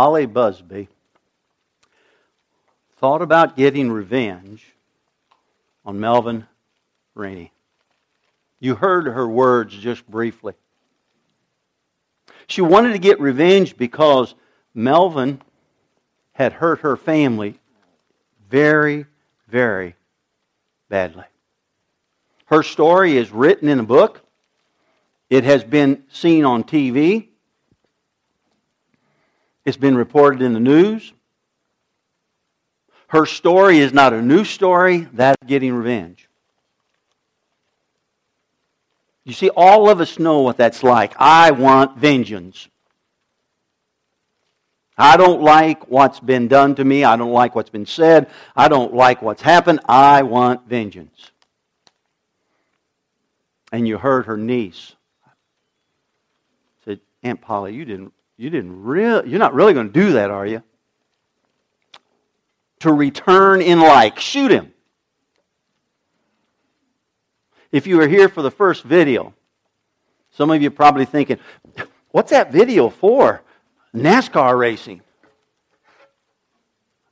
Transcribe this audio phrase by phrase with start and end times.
[0.00, 0.86] Holly Busby
[2.98, 4.64] thought about getting revenge
[5.84, 6.46] on Melvin
[7.16, 7.50] Rainey.
[8.60, 10.54] You heard her words just briefly.
[12.46, 14.36] She wanted to get revenge because
[14.72, 15.42] Melvin
[16.30, 17.58] had hurt her family
[18.48, 19.04] very,
[19.48, 19.96] very
[20.88, 21.24] badly.
[22.44, 24.20] Her story is written in a book.
[25.28, 27.27] It has been seen on TV.
[29.68, 31.12] It's been reported in the news.
[33.08, 36.26] Her story is not a new story, that's getting revenge.
[39.24, 41.12] You see, all of us know what that's like.
[41.18, 42.66] I want vengeance.
[44.96, 47.04] I don't like what's been done to me.
[47.04, 48.30] I don't like what's been said.
[48.56, 49.80] I don't like what's happened.
[49.84, 51.30] I want vengeance.
[53.70, 54.94] And you heard her niece
[56.86, 60.30] said, Aunt Polly, you didn't, you didn't really, you're not really going to do that,
[60.30, 60.62] are you?
[62.80, 64.72] To return in like, shoot him.
[67.72, 69.34] If you were here for the first video,
[70.30, 71.38] some of you probably thinking,
[72.12, 73.42] what's that video for?
[73.92, 75.02] NASCAR racing.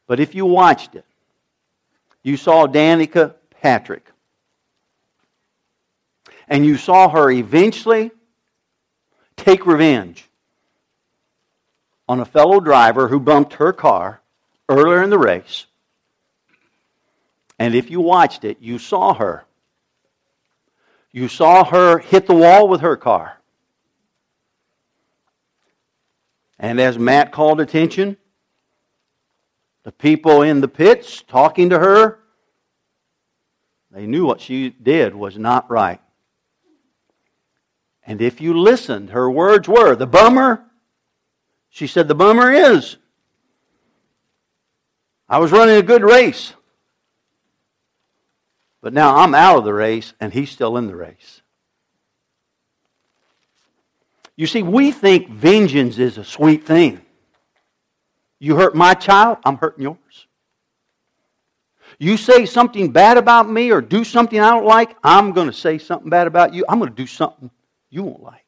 [0.07, 1.05] But if you watched it,
[2.23, 4.11] you saw Danica Patrick.
[6.47, 8.13] And you saw her eventually
[9.37, 10.26] take revenge
[12.09, 14.21] on a fellow driver who bumped her car
[14.69, 15.67] earlier in the race.
[17.59, 19.47] And if you watched it, you saw her
[21.17, 23.41] you saw her hit the wall with her car.
[26.59, 28.19] And as Matt called attention,
[29.85, 32.19] the people in the pits talking to her,
[33.91, 36.03] they knew what she did was not right.
[38.07, 40.66] And if you listened, her words were, the bummer,
[41.77, 42.97] she said, the bummer is,
[45.29, 46.55] I was running a good race.
[48.81, 51.43] But now I'm out of the race and he's still in the race.
[54.37, 57.03] You see, we think vengeance is a sweet thing.
[58.39, 60.27] You hurt my child, I'm hurting yours.
[61.99, 65.53] You say something bad about me or do something I don't like, I'm going to
[65.53, 66.65] say something bad about you.
[66.71, 67.51] I'm going to do something
[67.91, 68.46] you won't like.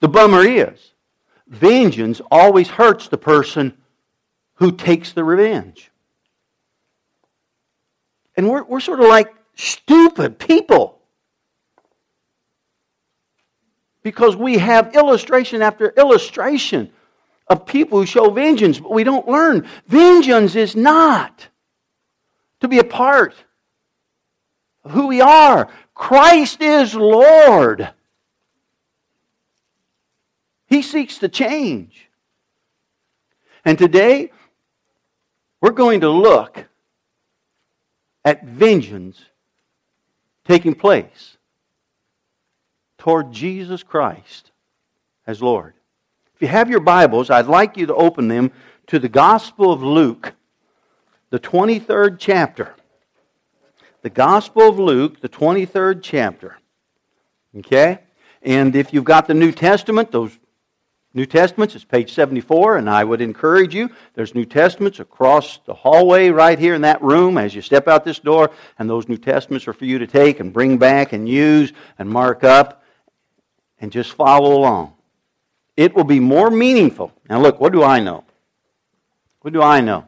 [0.00, 0.92] The bummer is,
[1.46, 3.76] vengeance always hurts the person
[4.54, 5.90] who takes the revenge.
[8.36, 11.00] And we're, we're sort of like stupid people.
[14.02, 16.90] Because we have illustration after illustration
[17.48, 19.66] of people who show vengeance, but we don't learn.
[19.86, 21.48] Vengeance is not
[22.60, 23.34] to be a part
[24.84, 25.68] of who we are.
[25.94, 27.90] Christ is Lord.
[30.68, 32.08] He seeks to change.
[33.64, 34.30] And today,
[35.60, 36.66] we're going to look
[38.24, 39.18] at vengeance
[40.44, 41.36] taking place
[42.98, 44.50] toward Jesus Christ
[45.26, 45.74] as Lord.
[46.34, 48.52] If you have your Bibles, I'd like you to open them
[48.88, 50.34] to the Gospel of Luke,
[51.30, 52.74] the 23rd chapter.
[54.02, 56.58] The Gospel of Luke, the 23rd chapter.
[57.56, 58.00] Okay?
[58.42, 60.38] And if you've got the New Testament, those
[61.14, 63.88] New Testaments, it's page 74, and I would encourage you.
[64.12, 68.04] There's New Testaments across the hallway right here in that room as you step out
[68.04, 71.26] this door, and those New Testaments are for you to take and bring back and
[71.26, 72.84] use and mark up
[73.80, 74.92] and just follow along.
[75.78, 77.12] It will be more meaningful.
[77.30, 78.24] Now, look, what do I know?
[79.40, 80.04] What do I know?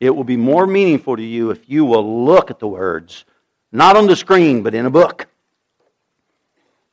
[0.00, 3.24] It will be more meaningful to you if you will look at the words,
[3.70, 5.29] not on the screen, but in a book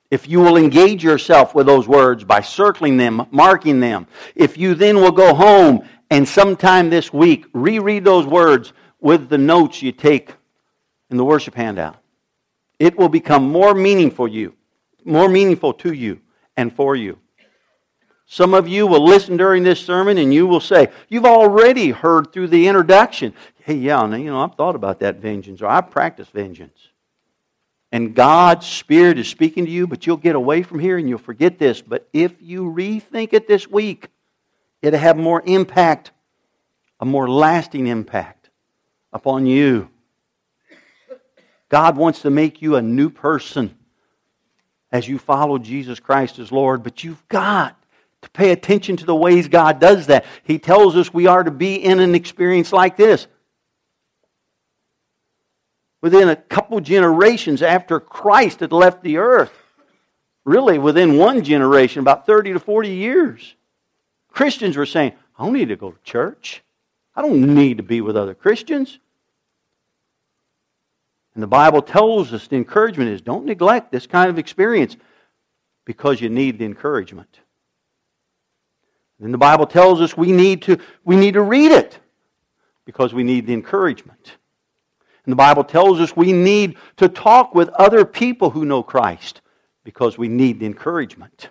[0.10, 4.74] if you will engage yourself with those words by circling them, marking them, if you
[4.74, 9.92] then will go home and sometime this week reread those words with the notes you
[9.92, 10.34] take
[11.10, 11.98] in the worship handout,
[12.80, 14.56] it will become more meaningful you,
[15.04, 16.22] more meaningful to you
[16.56, 17.18] and for you.
[18.26, 22.34] Some of you will listen during this sermon and you will say, You've already heard
[22.34, 23.34] through the introduction.
[23.64, 26.90] Hey, yeah, you know, I've thought about that vengeance, or I've practiced vengeance
[27.92, 31.20] and God's Spirit is speaking to you, but you'll get away from here and you'll
[31.20, 31.82] forget this.
[31.82, 34.10] But if you rethink it this week,
[34.82, 36.12] it'll have more impact,
[37.00, 38.50] a more lasting impact
[39.14, 39.90] upon you.
[41.70, 43.76] God wants to make you a new person
[44.92, 47.82] as you follow Jesus Christ as Lord, but you've got
[48.22, 50.26] to pay attention to the ways God does that.
[50.44, 53.28] He tells us we are to be in an experience like this
[56.02, 59.54] within a couple generations after Christ had left the earth.
[60.46, 63.56] really within one generation, about 30 to 40 years.
[64.30, 66.64] Christians were saying, I don't need to go to church.
[67.14, 69.00] I don't need to be with other Christians.
[71.34, 74.96] And the Bible tells us the encouragement is don't neglect this kind of experience
[75.84, 77.42] because you need the encouragement.
[79.20, 82.00] And the Bible tells us we need to, we need to read it
[82.86, 84.37] because we need the encouragement.
[85.28, 89.42] And the Bible tells us we need to talk with other people who know Christ
[89.84, 91.50] because we need the encouragement.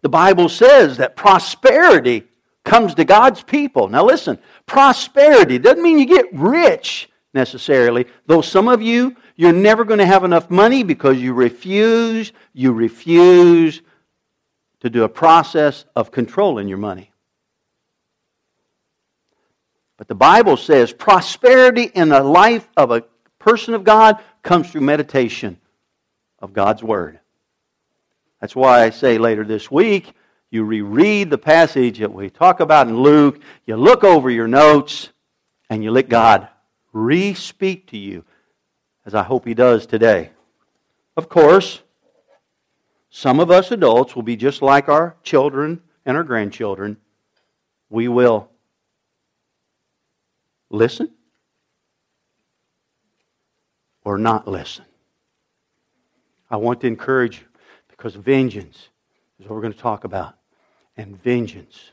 [0.00, 2.22] The Bible says that prosperity
[2.64, 3.88] comes to God's people.
[3.88, 9.84] Now listen, prosperity doesn't mean you get rich necessarily, though some of you, you're never
[9.84, 13.82] going to have enough money because you refuse, you refuse
[14.78, 17.10] to do a process of controlling your money.
[19.98, 23.02] But the Bible says prosperity in the life of a
[23.38, 25.58] person of God comes through meditation
[26.38, 27.18] of God's Word.
[28.40, 30.14] That's why I say later this week,
[30.50, 35.10] you reread the passage that we talk about in Luke, you look over your notes,
[35.68, 36.48] and you let God
[36.92, 38.24] re speak to you,
[39.04, 40.30] as I hope He does today.
[41.16, 41.82] Of course,
[43.10, 46.98] some of us adults will be just like our children and our grandchildren.
[47.90, 48.48] We will
[50.70, 51.10] listen
[54.04, 54.84] or not listen.
[56.50, 57.46] I want to encourage you
[57.88, 58.88] because vengeance
[59.38, 60.34] is what we're going to talk about.
[60.96, 61.92] And vengeance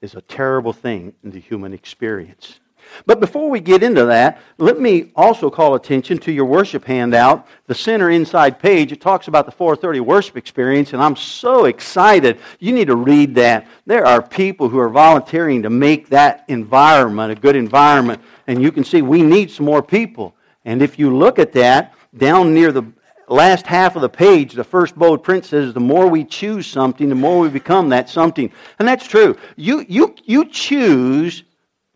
[0.00, 2.60] is a terrible thing in the human experience.
[3.06, 7.46] But before we get into that, let me also call attention to your worship handout,
[7.66, 8.92] the center inside page.
[8.92, 12.38] It talks about the 430 worship experience, and I'm so excited.
[12.58, 13.66] You need to read that.
[13.86, 18.72] There are people who are volunteering to make that environment a good environment, and you
[18.72, 20.34] can see we need some more people.
[20.64, 22.84] And if you look at that, down near the
[23.28, 27.08] last half of the page, the first bold print says, the more we choose something,
[27.08, 28.50] the more we become that something.
[28.78, 29.36] And that's true.
[29.56, 31.44] You, you, you choose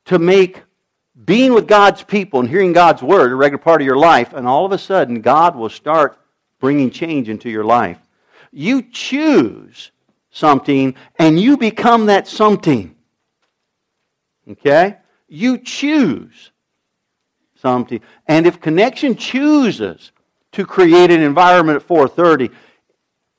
[0.07, 0.63] to make
[1.29, 4.47] being with God's people and hearing God's word a regular part of your life, and
[4.47, 6.19] all of a sudden, God will start
[6.59, 7.99] bringing change into your life.
[8.51, 9.91] You choose
[10.31, 12.97] something, and you become that something.
[14.51, 14.97] Okay?
[15.29, 16.51] You choose
[17.57, 18.01] something.
[18.27, 20.13] And if Connection chooses
[20.53, 22.49] to create an environment at 430,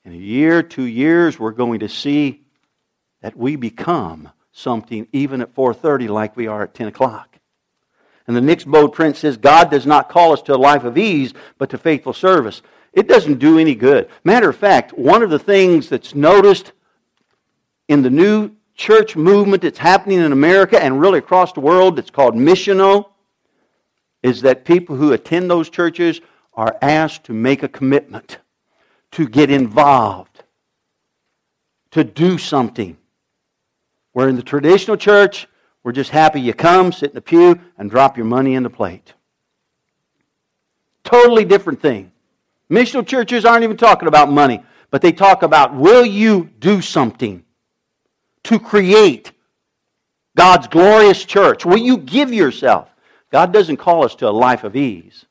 [0.05, 2.43] in a year, two years, we're going to see
[3.21, 7.28] that we become something even at 4.30 like we are at 10 o'clock.
[8.29, 10.99] And the next bold print says, God does not call us to a life of
[10.99, 12.61] ease, but to faithful service.
[12.93, 14.07] It doesn't do any good.
[14.23, 16.71] Matter of fact, one of the things that's noticed
[17.87, 22.11] in the new church movement that's happening in America and really across the world that's
[22.11, 23.09] called missional
[24.21, 26.21] is that people who attend those churches
[26.53, 28.37] are asked to make a commitment,
[29.13, 30.43] to get involved,
[31.89, 32.95] to do something.
[34.11, 35.47] Where in the traditional church,
[35.89, 38.69] we're just happy you come, sit in the pew, and drop your money in the
[38.69, 39.15] plate.
[41.03, 42.11] Totally different thing.
[42.69, 47.43] Missional churches aren't even talking about money, but they talk about will you do something
[48.43, 49.31] to create
[50.37, 51.65] God's glorious church?
[51.65, 52.87] Will you give yourself?
[53.31, 55.25] God doesn't call us to a life of ease,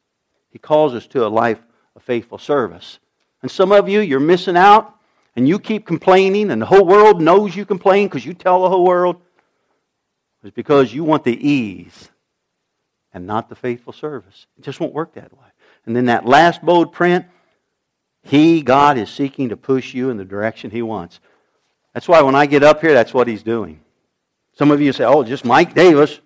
[0.51, 1.63] He calls us to a life
[1.95, 2.99] of faithful service.
[3.43, 4.93] And some of you, you're missing out,
[5.37, 8.69] and you keep complaining, and the whole world knows you complain because you tell the
[8.69, 9.21] whole world.
[10.49, 12.09] It's because you want the ease
[13.13, 14.47] and not the faithful service.
[14.57, 15.45] It just won't work that way.
[15.85, 17.27] And then that last bold print,
[18.23, 21.21] He, God, is seeking to push you in the direction He wants.
[21.93, 23.81] That's why when I get up here, that's what He's doing.
[24.55, 26.19] Some of you say, oh, just Mike Davis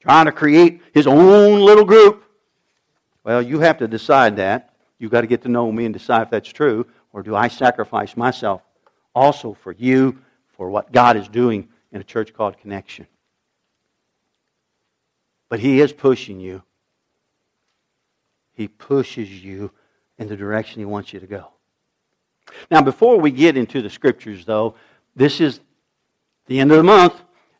[0.00, 2.24] trying to create his own little group.
[3.22, 4.74] Well, you have to decide that.
[4.98, 6.88] You've got to get to know me and decide if that's true.
[7.12, 8.60] Or do I sacrifice myself
[9.14, 10.18] also for you,
[10.56, 13.06] for what God is doing in a church called Connection.
[15.48, 16.62] But He is pushing you.
[18.54, 19.70] He pushes you
[20.18, 21.48] in the direction He wants you to go.
[22.70, 24.74] Now, before we get into the scriptures, though,
[25.14, 25.60] this is
[26.46, 27.14] the end of the month,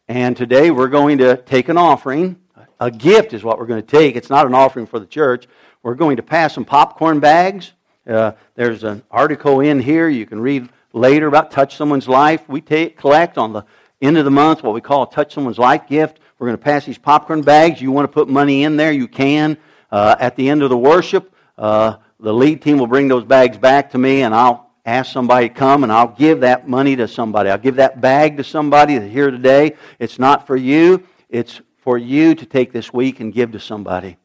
[0.08, 2.36] and today we're going to take an offering.
[2.80, 4.16] A gift is what we're going to take.
[4.16, 5.46] It's not an offering for the church.
[5.82, 7.72] We're going to pass some popcorn bags.
[8.06, 12.48] Uh, there's an article in here you can read later about touch someone's life.
[12.48, 13.64] We take collect on the
[14.02, 16.18] end of the month, what we call a touch someone's life gift.
[16.38, 17.80] We're going to pass these popcorn bags.
[17.80, 19.56] You want to put money in there, you can.
[19.90, 23.56] Uh, at the end of the worship, uh, the lead team will bring those bags
[23.56, 27.06] back to me, and I'll ask somebody to come, and I'll give that money to
[27.06, 27.50] somebody.
[27.50, 29.76] I'll give that bag to somebody here today.
[29.98, 31.06] It's not for you.
[31.28, 34.16] It's for you to take this week and give to somebody.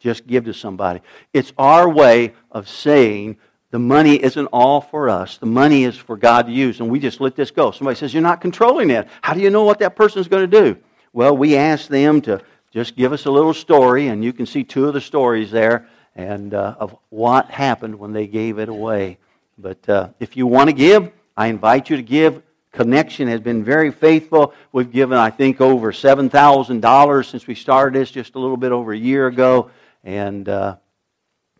[0.00, 1.00] Just give to somebody.
[1.32, 3.38] It's our way of saying
[3.72, 5.38] the money isn't all for us.
[5.38, 7.70] The money is for God to use, and we just let this go.
[7.70, 9.08] Somebody says, You're not controlling it.
[9.22, 10.78] How do you know what that person is going to do?
[11.14, 14.62] Well, we ask them to just give us a little story, and you can see
[14.62, 19.16] two of the stories there and uh, of what happened when they gave it away.
[19.56, 22.42] But uh, if you want to give, I invite you to give.
[22.72, 24.52] Connection has been very faithful.
[24.72, 28.92] We've given, I think, over $7,000 since we started this just a little bit over
[28.92, 29.70] a year ago,
[30.04, 30.76] and uh,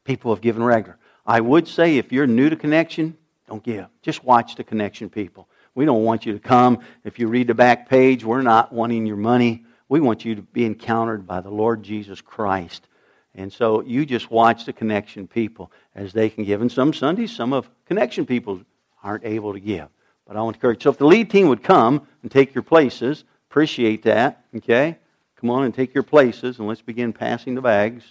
[0.04, 0.98] people have given regular.
[1.24, 3.86] I would say if you're new to Connection, don't give.
[4.02, 5.48] Just watch the Connection people.
[5.74, 6.80] We don't want you to come.
[7.04, 9.64] If you read the back page, we're not wanting your money.
[9.88, 12.88] We want you to be encountered by the Lord Jesus Christ.
[13.34, 16.60] And so you just watch the connection people as they can give.
[16.60, 18.60] And some Sundays, some of connection people
[19.02, 19.88] aren't able to give.
[20.26, 20.80] But I want to encourage.
[20.80, 20.82] You.
[20.84, 24.44] So if the lead team would come and take your places, appreciate that.
[24.56, 24.98] Okay?
[25.36, 28.04] Come on and take your places, and let's begin passing the bags.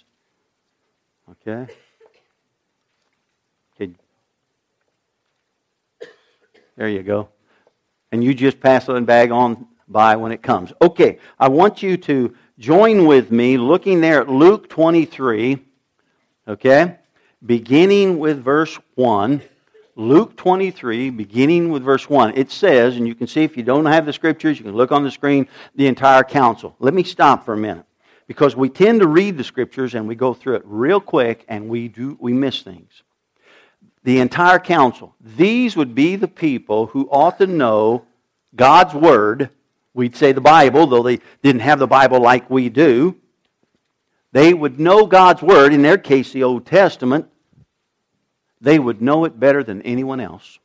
[1.30, 1.72] Okay.
[6.76, 7.28] There you go.
[8.10, 10.72] And you just pass the bag on by when it comes.
[10.80, 15.58] Okay, I want you to join with me looking there at Luke 23,
[16.48, 16.98] okay,
[17.44, 19.42] beginning with verse 1.
[19.94, 22.32] Luke 23, beginning with verse 1.
[22.34, 24.90] It says, and you can see if you don't have the scriptures, you can look
[24.90, 26.74] on the screen, the entire council.
[26.78, 27.84] Let me stop for a minute
[28.26, 31.68] because we tend to read the scriptures and we go through it real quick and
[31.68, 33.02] we do we miss things.
[34.04, 35.14] The entire council.
[35.20, 38.04] These would be the people who ought to know
[38.54, 39.50] God's word
[39.94, 43.16] We'd say the Bible, though they didn't have the Bible like we do.
[44.32, 47.26] They would know God's Word, in their case, the Old Testament.
[48.60, 50.58] They would know it better than anyone else.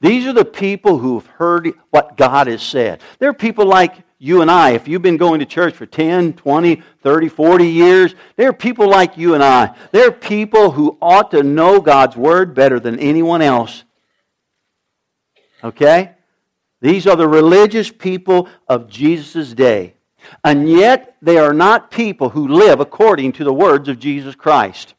[0.00, 3.02] These are the people who have heard what God has said.
[3.18, 4.70] There are people like you and I.
[4.70, 8.88] If you've been going to church for 10, 20, 30, 40 years, there are people
[8.88, 9.76] like you and I.
[9.92, 13.84] There are people who ought to know God's Word better than anyone else.
[15.62, 16.12] Okay?
[16.80, 19.92] These are the religious people of Jesus' day.
[20.42, 24.94] And yet, they are not people who live according to the words of Jesus Christ.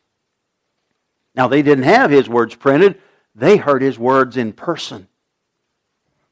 [1.34, 3.02] Now, they didn't have his words printed,
[3.34, 5.08] they heard his words in person.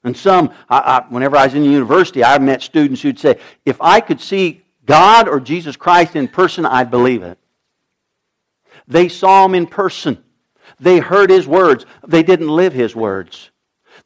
[0.04, 3.40] And some, I, I, whenever I was in the university, I met students who'd say,
[3.66, 7.38] if I could see God or Jesus Christ in person, I'd believe it.
[8.88, 10.22] They saw him in person.
[10.80, 11.86] They heard his words.
[12.06, 13.50] They didn't live his words.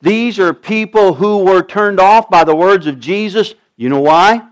[0.01, 3.56] These are people who were turned off by the words of Jesus.
[3.75, 4.48] You know why?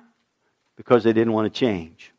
[0.75, 2.11] Because they didn't want to change.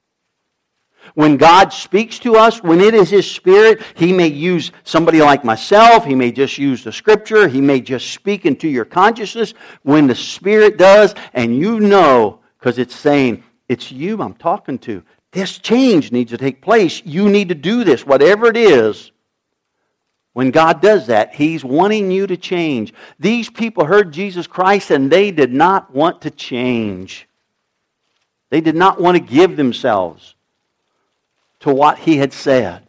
[1.14, 5.44] When God speaks to us, when it is His Spirit, He may use somebody like
[5.44, 6.04] myself.
[6.04, 7.48] He may just use the Scripture.
[7.48, 9.54] He may just speak into your consciousness.
[9.82, 15.02] When the Spirit does, and you know, because it's saying, it's you I'm talking to.
[15.32, 17.02] This change needs to take place.
[17.04, 19.10] You need to do this, whatever it is.
[20.36, 22.92] When God does that, He's wanting you to change.
[23.18, 27.26] These people heard Jesus Christ and they did not want to change.
[28.50, 30.35] They did not want to give themselves
[31.60, 32.86] to what He had said.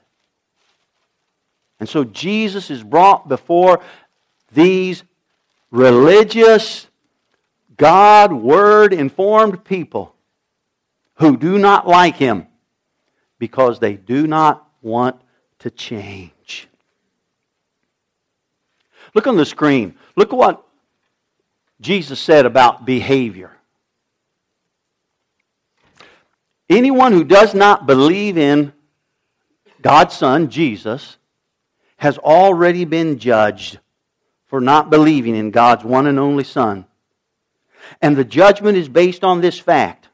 [1.79, 3.81] And so Jesus is brought before
[4.51, 5.03] these
[5.71, 6.88] religious,
[7.75, 10.15] God Word informed people
[11.15, 12.47] who do not like Him
[13.39, 15.19] because they do not want
[15.59, 16.67] to change.
[19.13, 19.95] Look on the screen.
[20.15, 20.63] Look at what
[21.81, 23.56] Jesus said about behavior.
[26.69, 28.74] Anyone who does not believe in
[29.81, 31.17] God's Son, Jesus,
[31.97, 33.79] has already been judged
[34.47, 36.86] for not believing in God's one and only Son.
[38.01, 40.09] And the judgment is based on this fact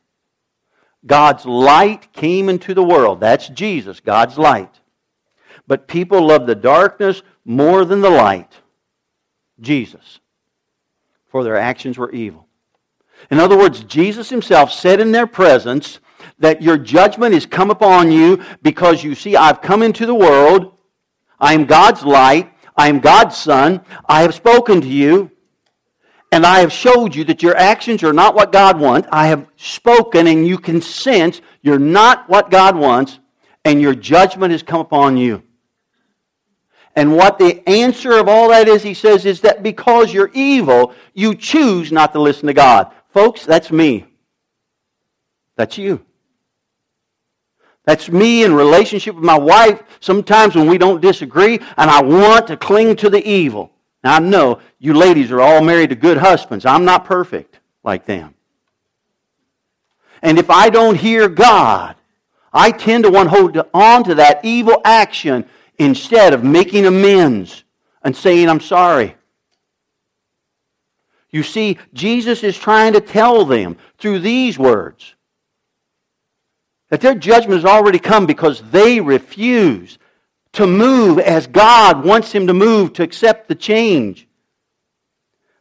[1.06, 3.20] God's light came into the world.
[3.20, 4.80] That's Jesus, God's light.
[5.68, 8.62] But people love the darkness more than the light
[9.60, 10.20] Jesus,
[11.28, 12.48] for their actions were evil.
[13.30, 16.00] In other words, Jesus himself said in their presence
[16.40, 20.78] that your judgment is come upon you because you see, I've come into the world.
[21.40, 22.54] I am God's light.
[22.76, 23.82] I am God's son.
[24.06, 25.32] I have spoken to you.
[26.32, 29.08] And I have showed you that your actions are not what God wants.
[29.12, 33.20] I have spoken, and you can sense you're not what God wants,
[33.64, 35.44] and your judgment has come upon you.
[36.96, 40.94] And what the answer of all that is, he says, is that because you're evil,
[41.14, 42.92] you choose not to listen to God.
[43.14, 44.06] Folks, that's me.
[45.56, 46.04] That's you.
[47.86, 49.82] That's me in relationship with my wife.
[50.00, 53.72] Sometimes when we don't disagree, and I want to cling to the evil.
[54.04, 56.66] Now I know you ladies are all married to good husbands.
[56.66, 58.36] I'm not perfect like them.
[60.22, 61.96] And if I don't hear God,
[62.54, 65.46] I tend to want to hold on to that evil action
[65.78, 67.64] instead of making amends
[68.04, 69.16] and saying, I'm sorry.
[71.32, 75.13] You see, Jesus is trying to tell them through these words
[76.90, 79.98] that their judgment has already come because they refuse
[80.54, 84.28] to move as God wants him to move, to accept the change.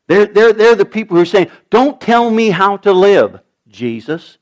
[0.06, 4.38] They're, they're, they're the people who are saying, Don't tell me how to live, Jesus.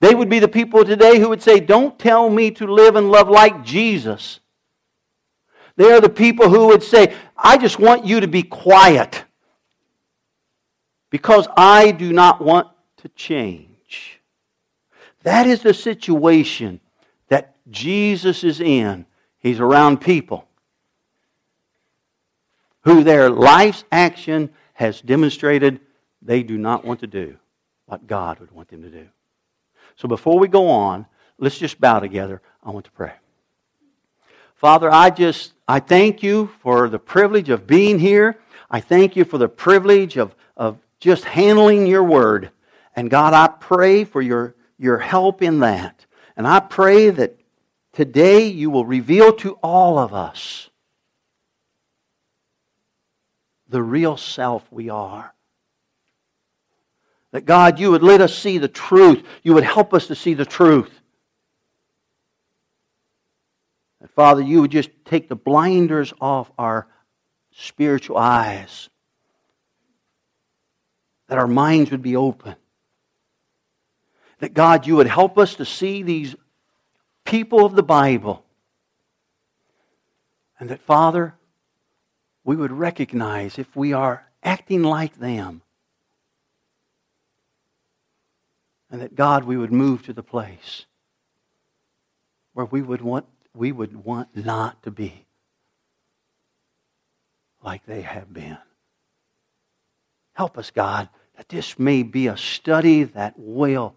[0.00, 3.10] They would be the people today who would say, Don't tell me to live and
[3.10, 4.40] love like Jesus.
[5.76, 9.24] They are the people who would say, I just want you to be quiet
[11.10, 12.66] because I do not want
[12.98, 13.67] to change.
[15.22, 16.80] That is the situation
[17.28, 19.06] that Jesus is in.
[19.38, 20.46] He's around people
[22.82, 25.80] who their life's action has demonstrated
[26.22, 27.36] they do not want to do
[27.86, 29.08] what God would want them to do.
[29.96, 31.06] So before we go on,
[31.38, 32.40] let's just bow together.
[32.62, 33.12] I want to pray.
[34.54, 38.38] Father, I just I thank you for the privilege of being here.
[38.70, 42.50] I thank you for the privilege of, of just handling your word.
[42.96, 46.06] And God, I pray for your, your help in that.
[46.36, 47.38] And I pray that
[47.92, 50.70] today you will reveal to all of us
[53.68, 55.34] the real self we are.
[57.32, 59.22] That God, you would let us see the truth.
[59.42, 60.90] You would help us to see the truth.
[64.00, 66.86] And Father, you would just take the blinders off our
[67.50, 68.88] spiritual eyes,
[71.26, 72.54] that our minds would be open.
[74.38, 76.34] That God, you would help us to see these
[77.24, 78.44] people of the Bible.
[80.60, 81.34] And that, Father,
[82.44, 85.62] we would recognize if we are acting like them.
[88.90, 90.86] And that, God, we would move to the place
[92.54, 95.26] where we would want we would want not to be
[97.62, 98.58] like they have been.
[100.32, 103.94] Help us, God, that this may be a study that will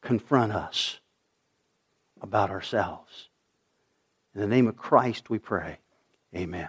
[0.00, 0.98] confront us
[2.20, 3.28] about ourselves.
[4.34, 5.78] In the name of Christ we pray.
[6.34, 6.68] Amen.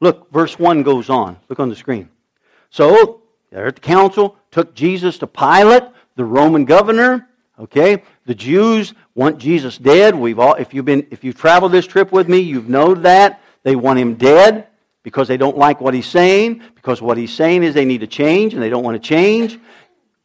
[0.00, 1.36] Look, verse 1 goes on.
[1.48, 2.08] Look on the screen.
[2.70, 5.84] So, they're at the council, took Jesus to Pilate,
[6.16, 7.28] the Roman governor.
[7.58, 8.02] Okay?
[8.26, 10.14] The Jews want Jesus dead.
[10.14, 13.42] We've all, if you've been, if you've traveled this trip with me, you've known that.
[13.64, 14.68] They want him dead
[15.02, 18.06] because they don't like what he's saying, because what he's saying is they need to
[18.06, 19.58] change and they don't want to change,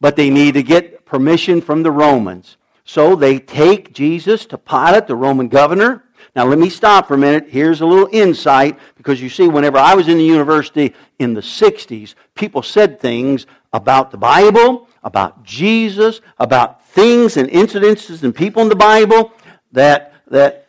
[0.00, 2.56] but they need to get permission from the Romans.
[2.84, 6.04] So they take Jesus to Pilate, the Roman governor.
[6.36, 7.48] Now let me stop for a minute.
[7.48, 11.40] Here's a little insight because you see, whenever I was in the university in the
[11.40, 18.62] 60s, people said things about the Bible, about Jesus, about things and incidences and people
[18.62, 19.32] in the Bible
[19.72, 20.66] that, that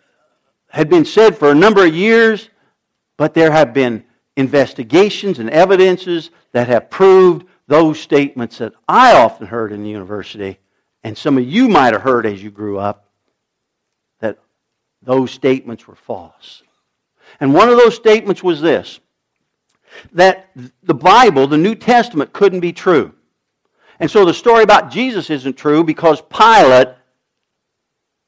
[0.68, 2.50] had been said for a number of years,
[3.18, 4.04] but there have been
[4.36, 10.60] investigations and evidences that have proved those statements that I often heard in the university,
[11.04, 13.10] and some of you might have heard as you grew up,
[14.20, 14.38] that
[15.02, 16.64] those statements were false.
[17.40, 19.00] And one of those statements was this
[20.12, 20.50] that
[20.84, 23.14] the Bible, the New Testament, couldn't be true.
[24.00, 26.90] And so the story about Jesus isn't true because Pilate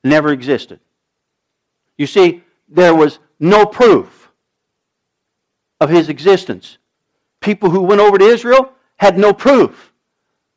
[0.01, 0.79] never existed.
[1.97, 4.31] You see, there was no proof
[5.81, 6.77] of his existence.
[7.41, 9.93] People who went over to Israel had no proof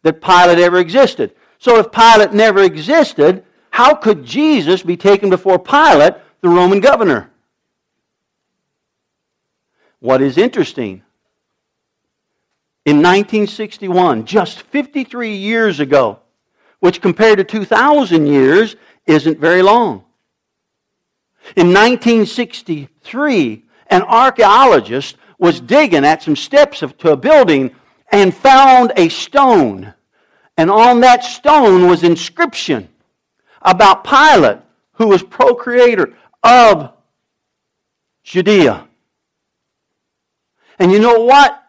[0.02, 1.34] that Pilate ever existed.
[1.58, 7.30] So if Pilate never existed, how could Jesus be taken before Pilate, the Roman governor?
[10.00, 11.02] What is interesting
[12.86, 16.20] in 1961, just 53 years ago,
[16.80, 18.76] which compared to 2,000 years
[19.06, 20.04] isn't very long.
[21.56, 27.74] In 1963, an archaeologist was digging at some steps of, to a building
[28.10, 29.94] and found a stone.
[30.56, 32.88] And on that stone was inscription
[33.62, 34.58] about Pilate,
[34.92, 36.92] who was procurator of
[38.24, 38.86] Judea.
[40.78, 41.60] And you know what?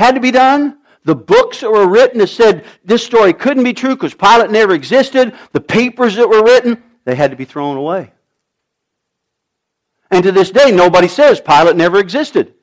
[0.00, 0.78] had to be done.
[1.04, 4.74] The books that were written that said this story couldn't be true because Pilate never
[4.74, 8.12] existed, the papers that were written, they had to be thrown away.
[10.10, 12.54] And to this day, nobody says Pilate never existed.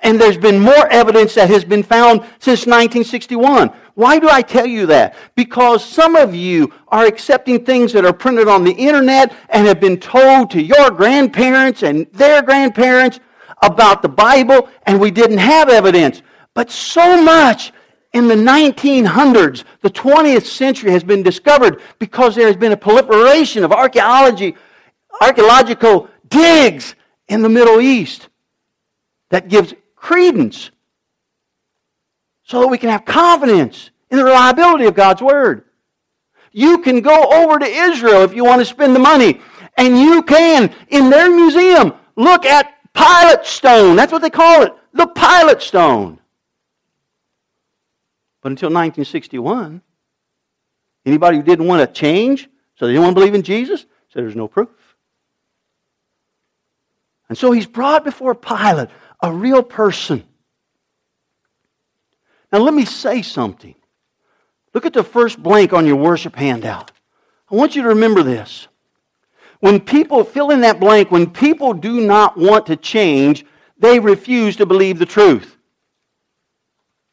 [0.00, 3.70] And there's been more evidence that has been found since 1961.
[3.94, 5.16] Why do I tell you that?
[5.34, 9.80] Because some of you are accepting things that are printed on the internet and have
[9.80, 13.18] been told to your grandparents and their grandparents
[13.62, 16.22] about the Bible and we didn't have evidence.
[16.54, 17.72] But so much
[18.12, 23.64] in the 1900s, the 20th century has been discovered because there has been a proliferation
[23.64, 24.56] of archaeology,
[25.20, 26.94] archaeological digs
[27.28, 28.28] in the Middle East
[29.30, 30.70] that gives credence
[32.44, 35.64] so that we can have confidence in the reliability of God's Word.
[36.52, 39.40] You can go over to Israel if you want to spend the money,
[39.76, 43.96] and you can, in their museum, look at Pilate Stone.
[43.96, 46.18] That's what they call it, the Pilate Stone.
[48.40, 49.82] But until 1961,
[51.04, 54.22] anybody who didn't want to change, so they didn't want to believe in Jesus, said
[54.22, 54.70] there's no proof.
[57.28, 58.88] And so he's brought before Pilate,
[59.20, 60.24] a real person.
[62.52, 63.74] Now, let me say something.
[64.74, 66.92] Look at the first blank on your worship handout.
[67.50, 68.68] I want you to remember this.
[69.60, 73.44] When people fill in that blank, when people do not want to change,
[73.78, 75.56] they refuse to believe the truth.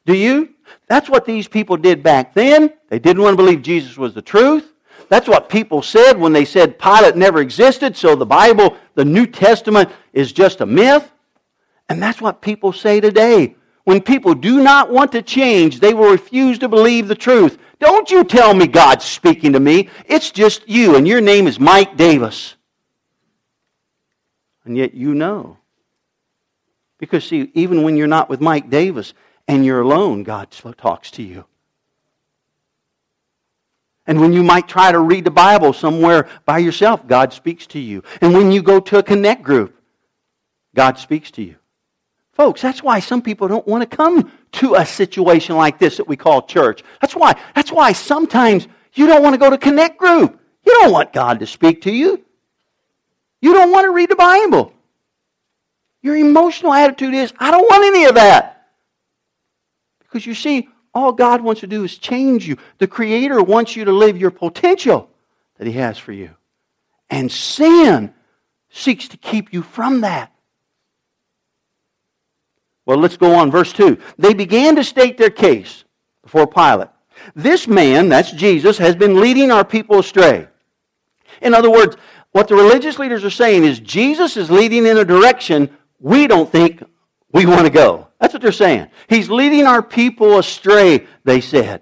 [0.06, 0.54] Do you?
[0.88, 2.74] That's what these people did back then.
[2.90, 4.74] They didn't want to believe Jesus was the truth.
[5.10, 9.26] That's what people said when they said Pilate never existed, so the Bible, the New
[9.26, 11.12] Testament, is just a myth.
[11.90, 13.56] And that's what people say today.
[13.84, 17.60] When people do not want to change, they will refuse to believe the truth.
[17.80, 19.90] Don't you tell me God's speaking to me.
[20.08, 22.56] It's just you, and your name is Mike Davis.
[24.64, 25.58] And yet you know.
[26.98, 29.14] Because, see, even when you're not with Mike Davis
[29.48, 31.46] and you're alone, God talks to you.
[34.08, 37.80] And when you might try to read the Bible somewhere by yourself, God speaks to
[37.80, 38.04] you.
[38.22, 39.80] And when you go to a connect group,
[40.76, 41.56] God speaks to you.
[42.36, 46.08] Folks, that's why some people don't want to come to a situation like this that
[46.08, 46.84] we call church.
[47.00, 50.38] That's why, that's why sometimes you don't want to go to connect group.
[50.66, 52.26] You don't want God to speak to you.
[53.42, 54.74] You don't want to read the Bible.
[56.02, 58.68] Your emotional attitude is, I don't want any of that.
[60.00, 62.58] Because you see, all God wants to do is change you.
[62.80, 65.10] The Creator wants you to live your potential
[65.58, 66.32] that He has for you.
[67.10, 68.14] And sin
[68.70, 70.35] seeks to keep you from that.
[72.86, 73.52] Well, let's go on.
[73.52, 73.98] Verse 2.
[74.18, 75.84] They began to state their case
[76.24, 76.90] before Pilate.
[77.36, 80.48] This man, that's Jesus, has been leading our people astray.
[81.42, 81.96] In other words,
[82.32, 85.70] what the religious leaders are saying is Jesus is leading in a direction
[86.00, 86.84] we don't think
[87.32, 88.08] we want to go.
[88.20, 88.88] That's what they're saying.
[89.08, 91.82] He's leading our people astray, they said.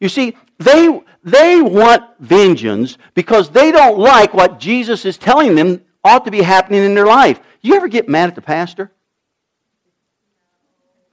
[0.00, 5.82] You see, they, they want vengeance because they don't like what Jesus is telling them
[6.04, 7.40] ought to be happening in their life.
[7.60, 8.90] You ever get mad at the pastor?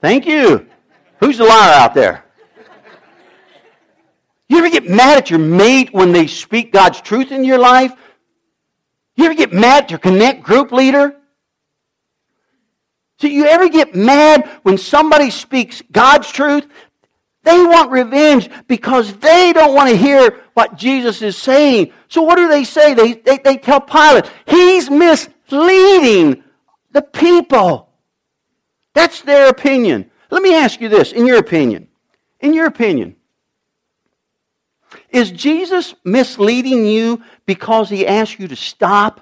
[0.00, 0.66] Thank you.
[1.18, 2.24] Who's the liar out there?
[4.48, 7.92] You ever get mad at your mate when they speak God's truth in your life?
[9.14, 11.14] You ever get mad at your connect group leader?
[13.18, 16.66] So you ever get mad when somebody speaks God's truth?
[17.42, 21.92] They want revenge because they don't want to hear what Jesus is saying.
[22.08, 22.94] So what do they say?
[22.94, 26.42] They, they, they tell Pilate, he's misleading
[26.92, 27.89] the people.
[28.94, 30.10] That's their opinion.
[30.30, 31.88] Let me ask you this, in your opinion.
[32.40, 33.16] In your opinion,
[35.10, 39.20] is Jesus misleading you because he asks you to stop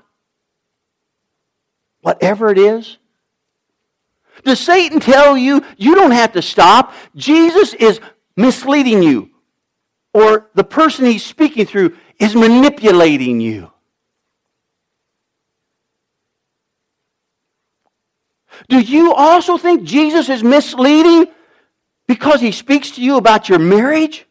[2.01, 2.99] whatever it is?
[4.45, 6.93] Does Satan tell you you don't have to stop?
[7.17, 8.01] Jesus is
[8.37, 9.31] misleading you,
[10.15, 13.73] or the person he's speaking through is manipulating you.
[18.69, 21.27] Do you also think Jesus is misleading
[22.07, 24.27] because he speaks to you about your marriage?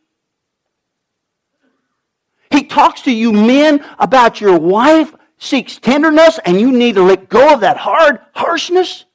[2.52, 7.30] He talks to you men about your wife seeks tenderness and you need to let
[7.30, 9.06] go of that hard harshness?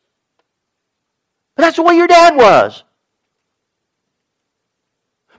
[1.56, 2.84] But that's the way your dad was.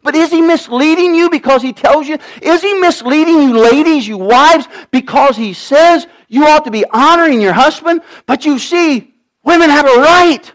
[0.03, 2.17] But is he misleading you because he tells you?
[2.41, 7.39] Is he misleading you, ladies, you wives, because he says you ought to be honoring
[7.39, 8.01] your husband?
[8.25, 9.12] But you see,
[9.43, 10.51] Women have a right.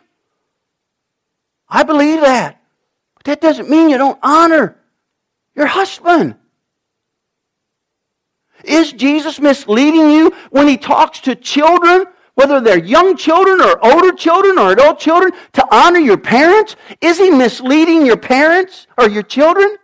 [1.68, 2.60] I believe that.
[3.14, 4.76] But that doesn't mean you don't honor
[5.54, 6.36] your husband.
[8.64, 14.12] Is Jesus misleading you when he talks to children, whether they're young children or older
[14.12, 16.76] children or adult children, to honor your parents?
[17.00, 19.76] Is he misleading your parents or your children?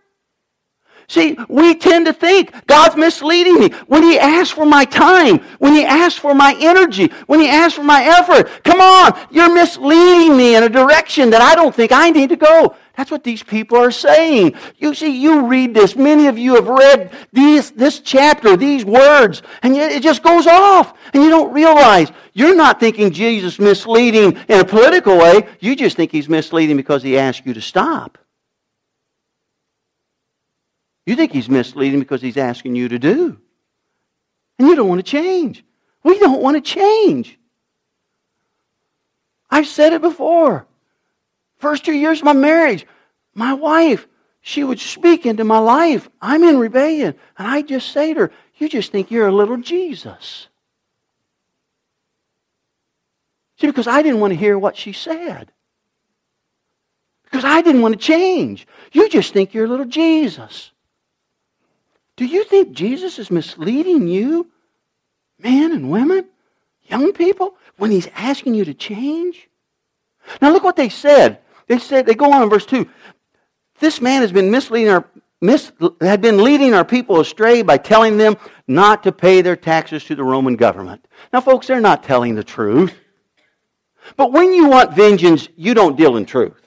[1.09, 3.69] See, we tend to think God's misleading me.
[3.87, 7.75] When He asks for my time, when He asks for my energy, when He asks
[7.75, 11.93] for my effort, come on, you're misleading me in a direction that I don't think
[11.93, 12.75] I need to go.
[12.97, 14.55] That's what these people are saying.
[14.79, 15.97] You see, you read this.
[15.97, 20.95] Many of you have read these, this chapter, these words, and it just goes off.
[21.12, 25.49] And you don't realize you're not thinking Jesus misleading in a political way.
[25.59, 28.17] You just think he's misleading because he asked you to stop.
[31.07, 33.38] You think he's misleading because he's asking you to do.
[34.59, 35.64] And you don't want to change.
[36.03, 37.38] We don't want to change.
[39.51, 40.67] I've said it before.
[41.59, 42.87] First two years of my marriage,
[43.35, 44.07] my wife,
[44.40, 46.09] she would speak into my life.
[46.21, 47.14] I'm in rebellion.
[47.38, 50.49] And I just say to her, You just think you're a little Jesus.
[53.59, 55.53] See, because I didn't want to hear what she said.
[57.25, 58.67] Because I didn't want to change.
[58.93, 60.73] You just think you're a little Jesus.
[62.16, 64.50] Do you think Jesus is misleading you,
[65.38, 66.27] men and women,
[66.83, 69.48] young people, when he's asking you to change?
[70.40, 71.40] Now look what they said.
[71.66, 72.88] They said they go on in verse 2.
[73.81, 75.05] This man has been misleading our
[75.40, 78.37] mis, had been leading our people astray by telling them
[78.68, 81.07] not to pay their taxes to the Roman government.
[81.33, 82.94] Now folks, they're not telling the truth.
[84.16, 86.63] But when you want vengeance, you don't deal in truth.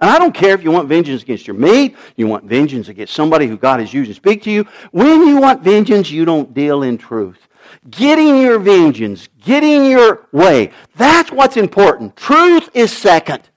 [0.00, 3.14] And I don't care if you want vengeance against your mate, you want vengeance against
[3.14, 4.66] somebody who God has used to speak to you.
[4.92, 7.38] When you want vengeance, you don't deal in truth.
[7.90, 12.16] Getting your vengeance, getting your way, that's what's important.
[12.16, 13.48] Truth is second.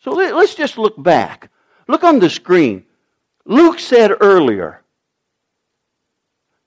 [0.00, 1.50] So let's just look back.
[1.88, 2.84] Look on the screen.
[3.44, 4.82] Luke said earlier,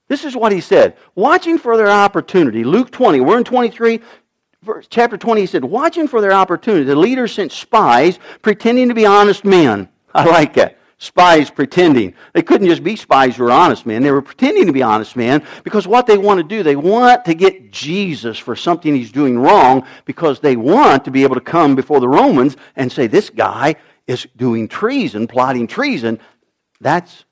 [0.08, 0.98] this is what he said.
[1.16, 2.64] Watching for their opportunity.
[2.64, 3.22] Luke 20.
[3.22, 4.02] We're in 23.
[4.64, 8.96] Verse, chapter 20, he said, Watching for their opportunity, the leaders sent spies pretending to
[8.96, 9.90] be honest men.
[10.14, 10.80] I like that.
[10.98, 12.14] Spies pretending.
[12.32, 14.04] They couldn't just be spies who were honest men.
[14.04, 17.26] They were pretending to be honest men because what they want to do, they want
[17.26, 21.42] to get Jesus for something he's doing wrong because they want to be able to
[21.42, 23.76] come before the Romans and say, This guy
[24.08, 26.20] is doing treason, plotting treason.
[26.80, 27.26] That's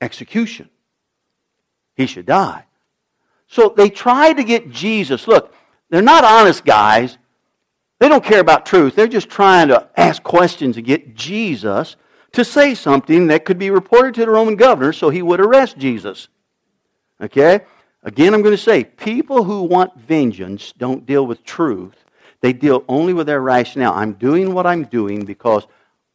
[0.00, 0.70] execution
[1.98, 2.64] he should die.
[3.48, 5.26] So they tried to get Jesus.
[5.26, 5.52] Look,
[5.90, 7.18] they're not honest guys.
[7.98, 8.94] They don't care about truth.
[8.94, 11.96] They're just trying to ask questions and get Jesus
[12.32, 15.78] to say something that could be reported to the Roman governor so he would arrest
[15.78, 16.28] Jesus.
[17.20, 17.60] Okay?
[18.02, 22.04] Again, I'm going to say people who want vengeance don't deal with truth.
[22.40, 23.94] They deal only with their rationale.
[23.94, 25.66] I'm doing what I'm doing because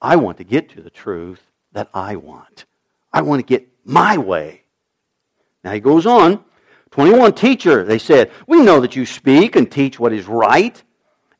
[0.01, 1.41] I want to get to the truth
[1.73, 2.65] that I want.
[3.11, 4.61] I want to get my way.
[5.63, 6.43] Now he goes on.
[6.93, 10.83] 21, teacher, they said, we know that you speak and teach what is right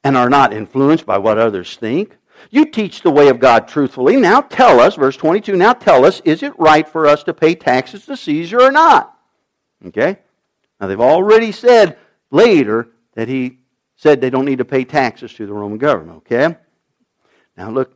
[0.04, 2.18] and are not influenced by what others think.
[2.50, 4.16] You teach the way of God truthfully.
[4.16, 7.54] Now tell us, verse 22, now tell us, is it right for us to pay
[7.54, 9.16] taxes to Caesar or not?
[9.86, 10.18] Okay?
[10.82, 12.00] Now they've already said
[12.32, 13.60] later that he
[13.96, 16.18] said they don't need to pay taxes to the Roman government.
[16.26, 16.58] Okay?
[17.56, 17.94] Now look,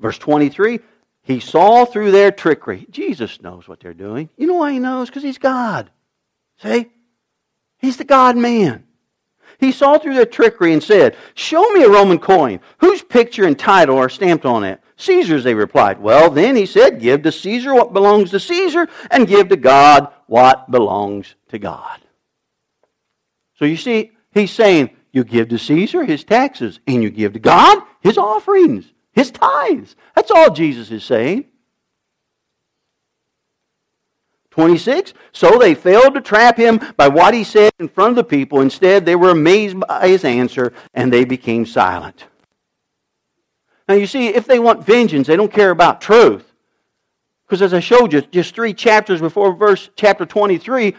[0.00, 0.80] verse 23
[1.24, 2.86] he saw through their trickery.
[2.90, 4.28] Jesus knows what they're doing.
[4.36, 5.08] You know why he knows?
[5.08, 5.90] Because he's God.
[6.58, 6.90] See?
[7.78, 8.84] He's the God man.
[9.58, 12.60] He saw through their trickery and said, Show me a Roman coin.
[12.78, 14.82] Whose picture and title are stamped on it?
[14.96, 16.00] Caesar's, they replied.
[16.00, 20.12] Well, then, he said, Give to Caesar what belongs to Caesar, and give to God
[20.26, 22.00] what belongs to God.
[23.56, 27.38] So you see, he's saying, You give to Caesar his taxes, and you give to
[27.38, 28.92] God his offerings.
[29.14, 29.96] His tithes.
[30.14, 31.46] That's all Jesus is saying.
[34.50, 35.14] 26.
[35.32, 38.60] So they failed to trap him by what he said in front of the people.
[38.60, 42.26] Instead, they were amazed by his answer and they became silent.
[43.88, 46.52] Now, you see, if they want vengeance, they don't care about truth.
[47.46, 50.94] Because as I showed you, just three chapters before verse chapter 23,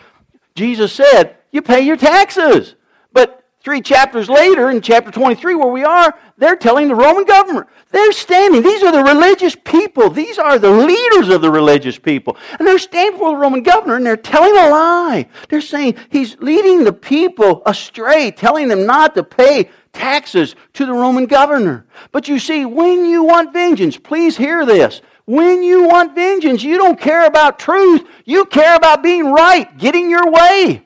[0.54, 2.76] Jesus said, You pay your taxes.
[3.14, 7.68] But three chapters later, in chapter 23, where we are, they're telling the Roman government.
[7.96, 8.62] They're standing.
[8.62, 10.10] These are the religious people.
[10.10, 12.36] These are the leaders of the religious people.
[12.60, 15.30] And they're standing before the Roman governor and they're telling a lie.
[15.48, 20.92] They're saying he's leading the people astray, telling them not to pay taxes to the
[20.92, 21.86] Roman governor.
[22.12, 25.00] But you see, when you want vengeance, please hear this.
[25.24, 28.06] When you want vengeance, you don't care about truth.
[28.26, 30.86] You care about being right, getting your way.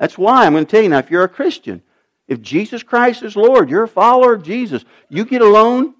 [0.00, 1.80] That's why I'm going to tell you now if you're a Christian,
[2.26, 5.94] if Jesus Christ is Lord, you're a follower of Jesus, you get alone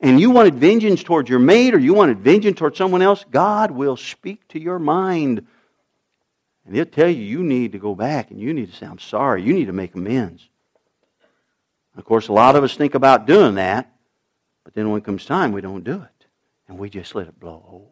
[0.00, 3.70] and you wanted vengeance towards your mate or you wanted vengeance towards someone else, God
[3.70, 5.46] will speak to your mind.
[6.66, 8.98] And he'll tell you you need to go back and you need to say, I'm
[8.98, 9.42] sorry.
[9.42, 10.48] You need to make amends.
[11.96, 13.92] Of course, a lot of us think about doing that,
[14.62, 16.26] but then when it comes time, we don't do it.
[16.68, 17.84] And we just let it blow over.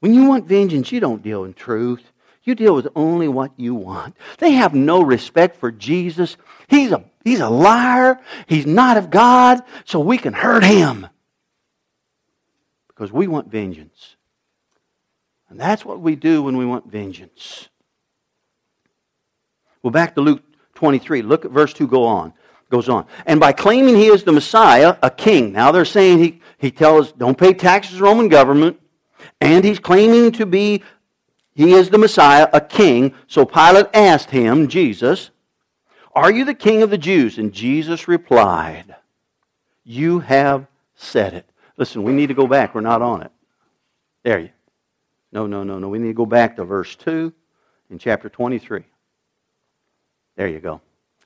[0.00, 2.11] When you want vengeance, you don't deal in truth.
[2.44, 4.16] You deal with only what you want.
[4.38, 6.36] They have no respect for Jesus.
[6.66, 8.18] He's a, he's a liar.
[8.46, 11.06] He's not of God, so we can hurt him.
[12.88, 14.16] Because we want vengeance.
[15.48, 17.68] And that's what we do when we want vengeance.
[19.82, 20.42] Well, back to Luke
[20.74, 21.22] 23.
[21.22, 22.32] Look at verse 2, go on.
[22.70, 23.06] Goes on.
[23.26, 25.52] And by claiming he is the Messiah, a king.
[25.52, 28.80] Now they're saying he, he tells, don't pay taxes to Roman government.
[29.40, 30.82] And he's claiming to be,
[31.54, 33.14] he is the Messiah, a king.
[33.26, 35.30] So Pilate asked him, Jesus,
[36.14, 37.38] Are you the king of the Jews?
[37.38, 38.94] And Jesus replied,
[39.84, 41.48] You have said it.
[41.76, 42.74] Listen, we need to go back.
[42.74, 43.32] We're not on it.
[44.22, 44.50] There you.
[45.32, 45.88] No, no, no, no.
[45.88, 47.32] We need to go back to verse 2
[47.90, 48.84] in chapter 23.
[50.36, 50.80] There you go.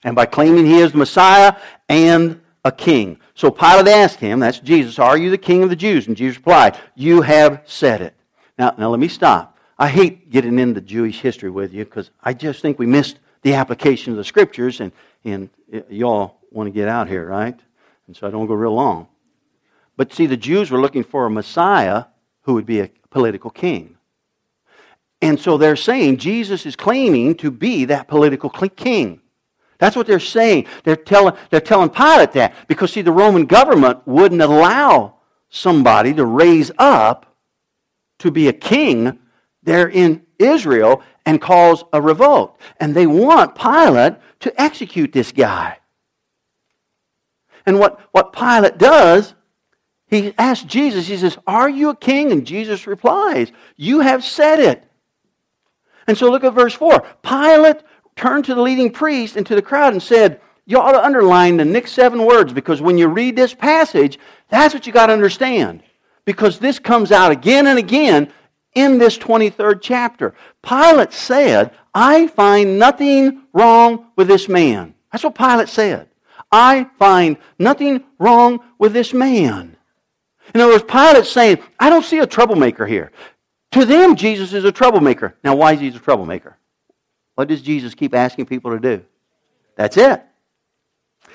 [0.04, 1.56] And by claiming he is the Messiah
[1.88, 3.18] and a king.
[3.34, 6.08] So Pilate asked him, that's Jesus, Are you the king of the Jews?
[6.08, 8.14] And Jesus replied, You have said it.
[8.58, 9.55] Now, now let me stop.
[9.78, 13.54] I hate getting into Jewish history with you because I just think we missed the
[13.54, 14.90] application of the scriptures, and,
[15.24, 17.58] and uh, y'all want to get out here, right?
[18.06, 19.08] And so I don't go real long.
[19.96, 22.04] But see, the Jews were looking for a Messiah
[22.42, 23.96] who would be a political king.
[25.22, 29.20] And so they're saying Jesus is claiming to be that political king.
[29.78, 30.66] That's what they're saying.
[30.84, 32.54] They're telling, they're telling Pilate that.
[32.68, 35.16] Because, see, the Roman government wouldn't allow
[35.48, 37.36] somebody to raise up
[38.18, 39.18] to be a king
[39.66, 42.58] there in Israel and cause a revolt.
[42.80, 45.78] And they want Pilate to execute this guy.
[47.66, 49.34] And what, what Pilate does
[50.08, 52.30] he asks Jesus, he says, Are you a king?
[52.30, 54.84] And Jesus replies, You have said it.
[56.06, 57.04] And so look at verse 4.
[57.22, 57.82] Pilate
[58.14, 61.56] turned to the leading priest and to the crowd and said, You ought to underline
[61.56, 65.12] the next seven words because when you read this passage, that's what you got to
[65.12, 65.82] understand.
[66.24, 68.32] Because this comes out again and again
[68.76, 70.34] in this 23rd chapter.
[70.62, 74.94] Pilate said, I find nothing wrong with this man.
[75.10, 76.08] That's what Pilate said.
[76.52, 79.76] I find nothing wrong with this man.
[80.54, 83.10] In other words, Pilate's saying, I don't see a troublemaker here.
[83.72, 85.34] To them, Jesus is a troublemaker.
[85.42, 86.56] Now, why is he a troublemaker?
[87.34, 89.04] What does Jesus keep asking people to do?
[89.76, 90.22] That's it.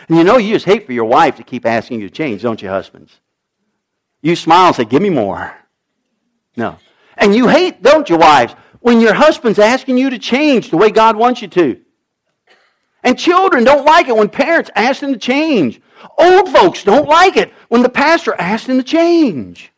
[0.07, 2.41] And you know, you just hate for your wife to keep asking you to change,
[2.41, 3.19] don't you, husbands?
[4.21, 5.53] You smile and say, Give me more.
[6.55, 6.77] No.
[7.21, 10.89] And you hate, don't you, wives, when your husband's asking you to change the way
[10.89, 11.79] God wants you to.
[13.03, 15.79] And children don't like it when parents ask them to change.
[16.17, 19.71] Old folks don't like it when the pastor asks them to change.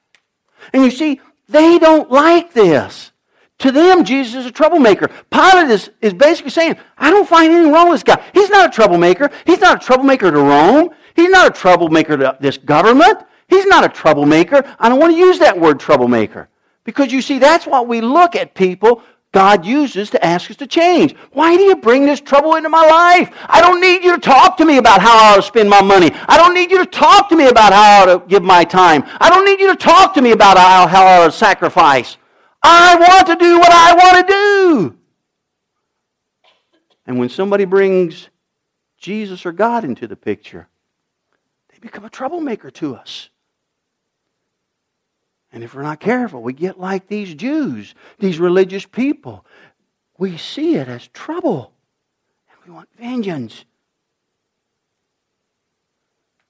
[0.71, 3.11] And you see, they don't like this.
[3.59, 5.09] To them, Jesus is a troublemaker.
[5.29, 8.23] Pilate is, is basically saying, I don't find anything wrong with this guy.
[8.33, 9.29] He's not a troublemaker.
[9.45, 10.89] He's not a troublemaker to Rome.
[11.15, 13.19] He's not a troublemaker to this government.
[13.47, 14.63] He's not a troublemaker.
[14.79, 16.49] I don't want to use that word troublemaker.
[16.83, 20.67] Because you see, that's what we look at people God uses to ask us to
[20.67, 21.15] change.
[21.31, 23.35] Why do you bring this trouble into my life?
[23.49, 25.81] I don't need you to talk to me about how I ought to spend my
[25.81, 26.11] money.
[26.29, 28.63] I don't need you to talk to me about how I ought to give my
[28.63, 29.03] time.
[29.19, 32.17] I don't need you to talk to me about how, I ought to sacrifice.
[32.61, 34.97] I want to do what I want to do.
[37.07, 38.29] And when somebody brings
[38.99, 40.69] Jesus or God into the picture,
[41.69, 43.29] they become a troublemaker to us.
[45.53, 49.45] And if we're not careful, we get like these Jews, these religious people.
[50.17, 51.73] We see it as trouble.
[52.49, 53.63] And we want vengeance.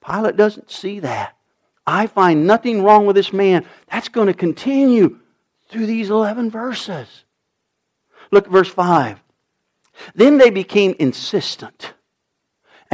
[0.04, 1.36] Pilate doesn't see that.
[1.86, 3.66] I find nothing wrong with this man.
[3.90, 5.20] That's going to continue
[5.68, 7.24] through these 11 verses.
[8.30, 9.22] Look at verse 5.
[10.14, 11.93] Then they became insistent.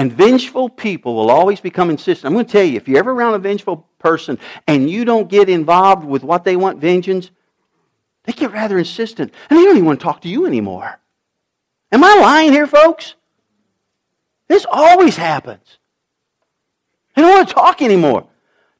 [0.00, 2.24] And vengeful people will always become insistent.
[2.24, 5.28] I'm going to tell you, if you're ever around a vengeful person and you don't
[5.28, 7.30] get involved with what they want vengeance,
[8.24, 9.30] they get rather insistent.
[9.50, 10.98] And they don't even want to talk to you anymore.
[11.92, 13.14] Am I lying here, folks?
[14.48, 15.76] This always happens.
[17.14, 18.26] They don't want to talk anymore.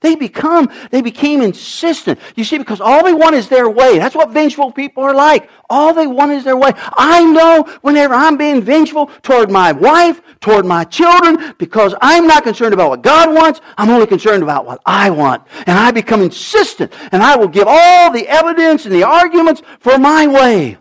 [0.00, 2.18] They become, they became insistent.
[2.34, 3.98] You see, because all they want is their way.
[3.98, 5.50] That's what vengeful people are like.
[5.68, 6.72] All they want is their way.
[6.74, 12.44] I know whenever I'm being vengeful toward my wife, toward my children, because I'm not
[12.44, 15.46] concerned about what God wants, I'm only concerned about what I want.
[15.66, 19.98] And I become insistent, and I will give all the evidence and the arguments for
[19.98, 20.78] my way.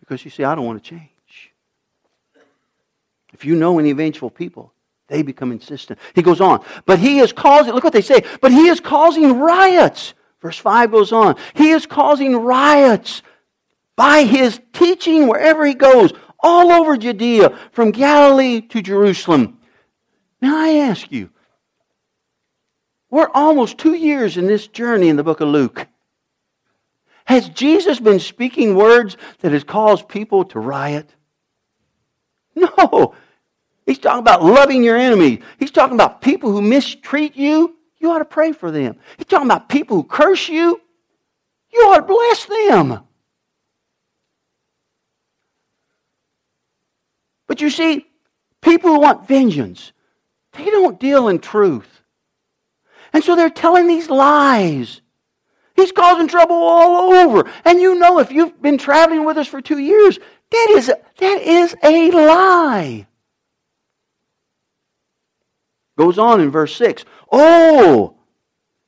[0.00, 1.52] Because you see, I don't want to change.
[3.32, 4.71] If you know any vengeful people,
[5.12, 5.98] they become insistent.
[6.14, 6.64] He goes on.
[6.86, 10.14] But he is causing, look what they say, but he is causing riots.
[10.40, 11.36] Verse 5 goes on.
[11.54, 13.22] He is causing riots
[13.94, 19.58] by his teaching wherever he goes, all over Judea, from Galilee to Jerusalem.
[20.40, 21.30] Now I ask you,
[23.10, 25.86] we're almost two years in this journey in the book of Luke.
[27.26, 31.14] Has Jesus been speaking words that has caused people to riot?
[32.54, 33.14] No.
[33.86, 35.40] He's talking about loving your enemy.
[35.58, 37.76] He's talking about people who mistreat you.
[37.98, 38.96] You ought to pray for them.
[39.16, 40.80] He's talking about people who curse you.
[41.72, 43.00] You ought to bless them.
[47.46, 48.06] But you see,
[48.62, 49.92] People who want vengeance,
[50.52, 52.02] they don't deal in truth.
[53.12, 55.02] And so they're telling these lies.
[55.74, 57.50] He's causing trouble all over.
[57.64, 60.18] And you know, if you've been traveling with us for two years,
[60.50, 63.06] that is, that is a lie.
[66.02, 67.04] Goes on in verse 6.
[67.30, 68.16] Oh,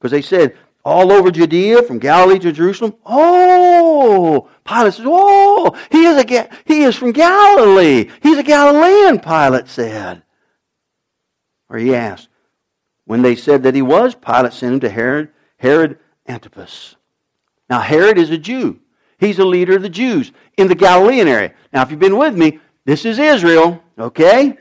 [0.01, 2.97] because they said, all over Judea, from Galilee to Jerusalem.
[3.07, 8.11] Oh, Pilate says, oh, he is, a, he is from Galilee.
[8.21, 10.25] He's a Galilean, Pilate said.
[11.69, 12.29] Or he asked.
[13.05, 16.97] When they said that he was, Pilate sent him to Herod, Herod Antipas.
[17.71, 18.81] Now, Herod is a Jew.
[19.21, 21.55] He's a leader of the Jews in the Galilean area.
[21.73, 24.59] Now, if you've been with me, this is Israel, okay?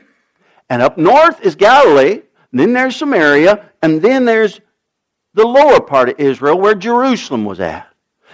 [0.70, 2.22] And up north is Galilee,
[2.58, 4.60] then there's Samaria, and then there's
[5.34, 7.88] the lower part of Israel where Jerusalem was at.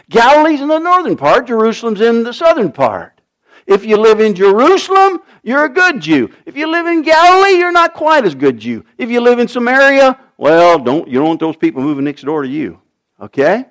[0.09, 3.21] Galilee's in the northern part, Jerusalem's in the southern part.
[3.67, 6.31] If you live in Jerusalem, you're a good Jew.
[6.45, 8.85] If you live in Galilee, you're not quite as good Jew.
[8.99, 12.43] If you live in Samaria, well, don't you don't want those people moving next door
[12.43, 12.81] to you.
[13.21, 13.67] Okay?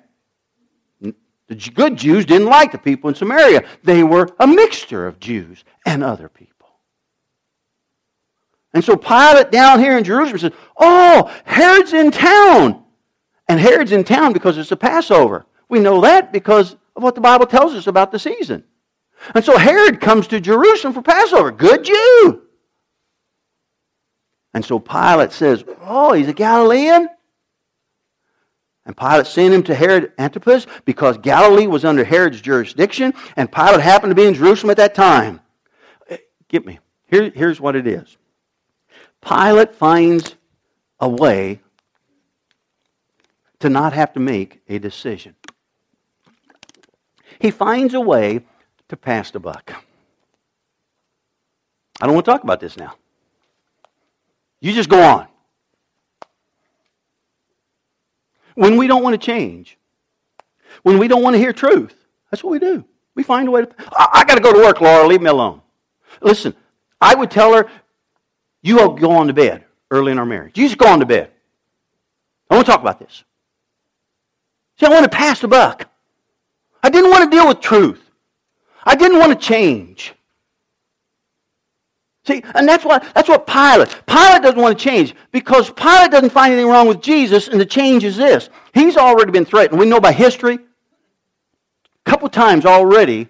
[1.00, 3.64] The good Jews didn't like the people in Samaria.
[3.82, 6.49] They were a mixture of Jews and other people.
[8.72, 12.84] And so Pilate down here in Jerusalem says, Oh, Herod's in town.
[13.48, 15.46] And Herod's in town because it's a Passover.
[15.68, 18.64] We know that because of what the Bible tells us about the season.
[19.34, 21.50] And so Herod comes to Jerusalem for Passover.
[21.50, 22.42] Good Jew.
[24.54, 27.08] And so Pilate says, Oh, he's a Galilean?
[28.86, 33.80] And Pilate sent him to Herod Antipas because Galilee was under Herod's jurisdiction, and Pilate
[33.80, 35.40] happened to be in Jerusalem at that time.
[36.08, 36.16] Eh,
[36.48, 36.78] get me.
[37.06, 38.16] Here, here's what it is
[39.22, 40.34] Pilate finds
[40.98, 41.60] a way
[43.60, 45.34] to not have to make a decision.
[47.38, 48.40] He finds a way
[48.88, 49.72] to pass the buck.
[52.00, 52.94] I don't want to talk about this now.
[54.60, 55.26] You just go on.
[58.54, 59.78] When we don't want to change,
[60.82, 61.94] when we don't want to hear truth,
[62.30, 62.84] that's what we do.
[63.14, 63.68] We find a way to.
[63.92, 65.06] I, I got to go to work, Laura.
[65.06, 65.62] Leave me alone.
[66.20, 66.54] Listen,
[67.00, 67.68] I would tell her,
[68.62, 70.58] you go on to bed early in our marriage.
[70.58, 71.30] You just go on to bed.
[72.48, 73.24] I want to talk about this.
[74.78, 75.88] See, I want to pass the buck.
[76.82, 78.00] I didn't want to deal with truth.
[78.84, 80.14] I didn't want to change.
[82.24, 83.88] See, and that's what, that's what Pilate.
[84.06, 87.66] Pilate doesn't want to change because Pilate doesn't find anything wrong with Jesus, and the
[87.66, 88.50] change is this.
[88.74, 89.78] He's already been threatened.
[89.78, 93.28] We know by history, a couple times already,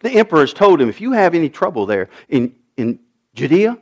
[0.00, 3.00] the emperor has told him, if you have any trouble there in, in
[3.34, 3.78] Judea,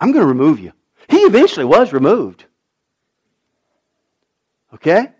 [0.00, 0.72] I'm going to remove you.
[1.08, 2.44] He eventually was removed.
[4.74, 5.12] Okay?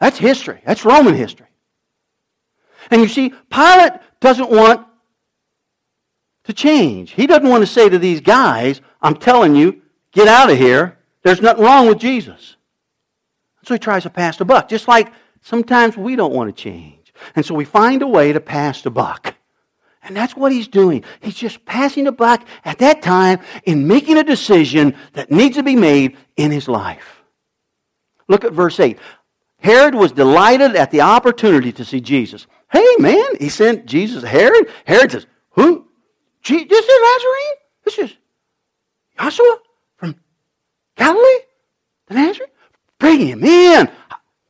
[0.00, 0.60] That's history.
[0.64, 1.46] That's Roman history.
[2.90, 4.86] And you see, Pilate doesn't want
[6.44, 7.10] to change.
[7.10, 9.82] He doesn't want to say to these guys, I'm telling you,
[10.12, 10.98] get out of here.
[11.22, 12.56] There's nothing wrong with Jesus.
[13.64, 17.12] So he tries to pass the buck, just like sometimes we don't want to change.
[17.36, 19.34] And so we find a way to pass the buck.
[20.02, 21.04] And that's what he's doing.
[21.20, 25.62] He's just passing the buck at that time in making a decision that needs to
[25.62, 27.22] be made in his life.
[28.28, 28.98] Look at verse 8.
[29.58, 32.46] Herod was delighted at the opportunity to see Jesus.
[32.70, 34.68] Hey, man, he sent Jesus Herod.
[34.84, 35.86] Herod says, Who?
[36.44, 37.56] this is Nazarene?
[37.84, 38.16] This is
[39.18, 39.58] Joshua
[39.96, 40.16] from
[40.96, 41.40] Galilee?
[42.06, 42.50] The Nazarene?
[42.98, 43.90] Bring him in.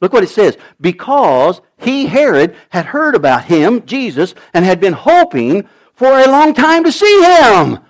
[0.01, 0.57] Look what it says.
[0.80, 6.55] Because he, Herod, had heard about him, Jesus, and had been hoping for a long
[6.55, 7.80] time to see him.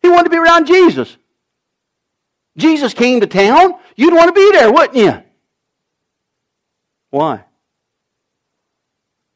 [0.00, 1.16] He wanted to be around Jesus.
[2.56, 3.74] Jesus came to town.
[3.96, 5.22] You'd want to be there, wouldn't you?
[7.10, 7.44] Why?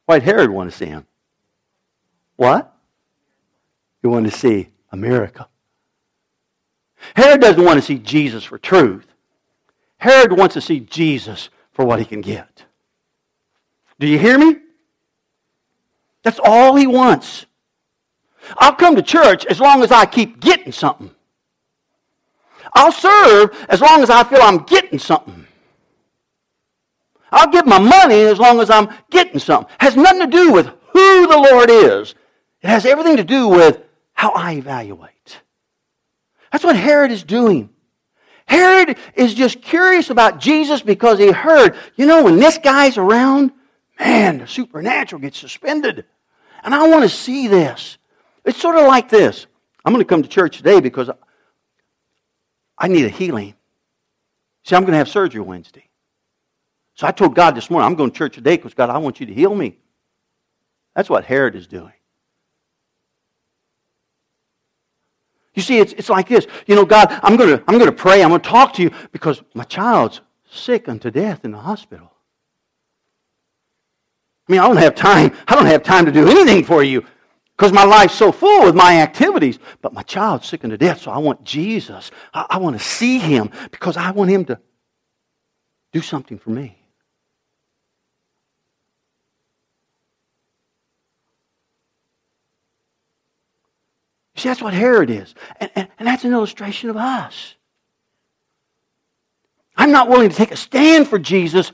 [0.07, 1.07] Why'd Herod want to see him?
[2.37, 2.73] What?
[4.03, 5.49] He wanted to see a miracle.
[7.15, 9.07] Herod doesn't want to see Jesus for truth.
[9.99, 12.65] Herod wants to see Jesus for what he can get.
[14.01, 14.57] Do you hear me?
[16.23, 17.45] That's all he wants.
[18.57, 21.11] I'll come to church as long as I keep getting something.
[22.75, 25.47] I'll serve as long as I feel I'm getting something.
[27.31, 29.71] I'll give my money as long as I'm getting something.
[29.75, 32.15] It has nothing to do with who the Lord is.
[32.63, 33.83] It has everything to do with
[34.15, 35.43] how I evaluate.
[36.51, 37.69] That's what Herod is doing.
[38.47, 43.53] Herod is just curious about Jesus because he heard, you know, when this guy's around,
[43.99, 46.05] man, the supernatural gets suspended.
[46.63, 47.99] And I want to see this.
[48.45, 49.47] It's sort of like this.
[49.85, 51.11] I'm going to come to church today because
[52.79, 53.55] I need a healing.
[54.65, 55.89] See, I'm going to have surgery Wednesday.
[56.95, 59.21] So I told God this morning, I'm going to church today because, God, I want
[59.21, 59.79] you to heal me.
[60.95, 61.93] That's what Herod is doing.
[65.57, 66.47] You see, it's, it's like this.
[66.67, 68.23] You know, God, I'm going to I'm going to pray.
[68.23, 72.13] I'm going to talk to you because my child's sick unto death in the hospital.
[74.49, 75.35] I mean, I don't have time.
[75.49, 77.05] I don't have time to do anything for you
[77.57, 79.59] because my life's so full with my activities.
[79.81, 82.11] But my child's sick unto death, so I want Jesus.
[82.35, 84.61] I, I want to see him because I want him to
[85.93, 86.79] do something for me.
[94.37, 95.35] See, that's what Herod is.
[95.61, 97.55] And, and, and, that's an illustration of us.
[99.77, 101.73] I'm not willing to take a stand for Jesus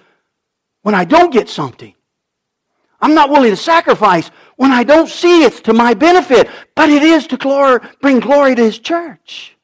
[0.83, 1.95] when I don't get something.
[3.01, 7.03] I'm not willing to sacrifice when I don't see it's to my benefit, but it
[7.03, 9.57] is to glory, bring glory to his church.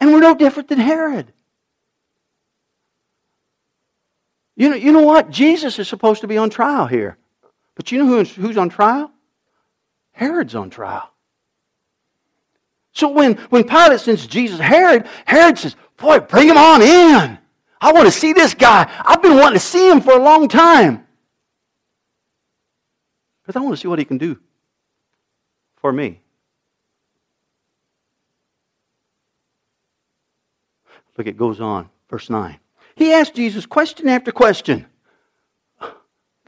[0.00, 1.32] And we're no different than Herod.
[4.54, 5.30] You know, you know what?
[5.30, 7.16] Jesus is supposed to be on trial here.
[7.74, 9.13] But you know who's, who's on trial?
[10.14, 11.10] Herod's on trial.
[12.92, 17.38] So when, when Pilate sends Jesus Herod, Herod says, Boy, bring him on in.
[17.80, 18.90] I want to see this guy.
[19.04, 21.04] I've been wanting to see him for a long time.
[23.42, 24.38] Because I want to see what he can do
[25.76, 26.20] for me.
[31.18, 31.90] Look, it goes on.
[32.08, 32.58] Verse 9.
[32.96, 34.86] He asked Jesus question after question.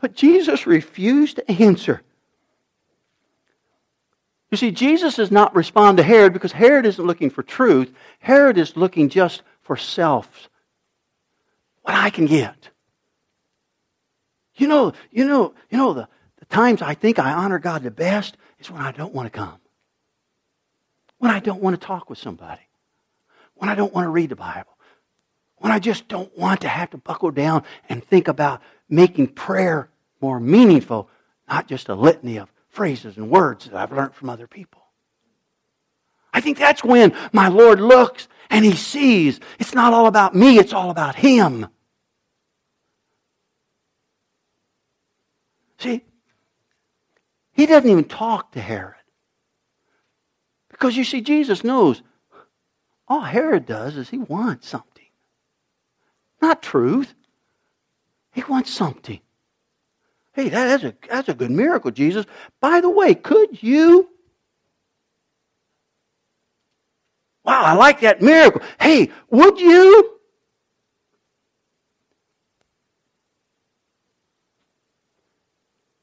[0.01, 2.03] But Jesus refused to answer.
[4.51, 7.93] You see, Jesus does not respond to Herod because Herod isn't looking for truth.
[8.21, 10.49] Herod is looking just for self.
[11.83, 12.71] What I can get.
[14.55, 17.91] You know, you know, you know, the, the times I think I honor God the
[17.91, 19.59] best is when I don't want to come.
[21.19, 22.63] When I don't want to talk with somebody.
[23.55, 24.77] When I don't want to read the Bible.
[25.57, 29.89] When I just don't want to have to buckle down and think about making prayer
[30.21, 31.09] more meaningful,
[31.49, 34.83] not just a litany of phrases and words that I've learned from other people.
[36.33, 40.59] I think that's when my Lord looks and he sees it's not all about me,
[40.59, 41.67] it's all about him.
[45.79, 46.05] See,
[47.53, 48.95] he doesn't even talk to Herod.
[50.71, 52.03] Because you see, Jesus knows
[53.09, 55.07] all Herod does is he wants something.
[56.43, 57.15] Not truth.
[58.33, 59.21] He wants something.
[60.37, 62.27] Hey, that's a, that's a good miracle, Jesus.
[62.61, 64.11] By the way, could you?
[67.43, 68.61] Wow, I like that miracle.
[68.79, 70.19] Hey, would you?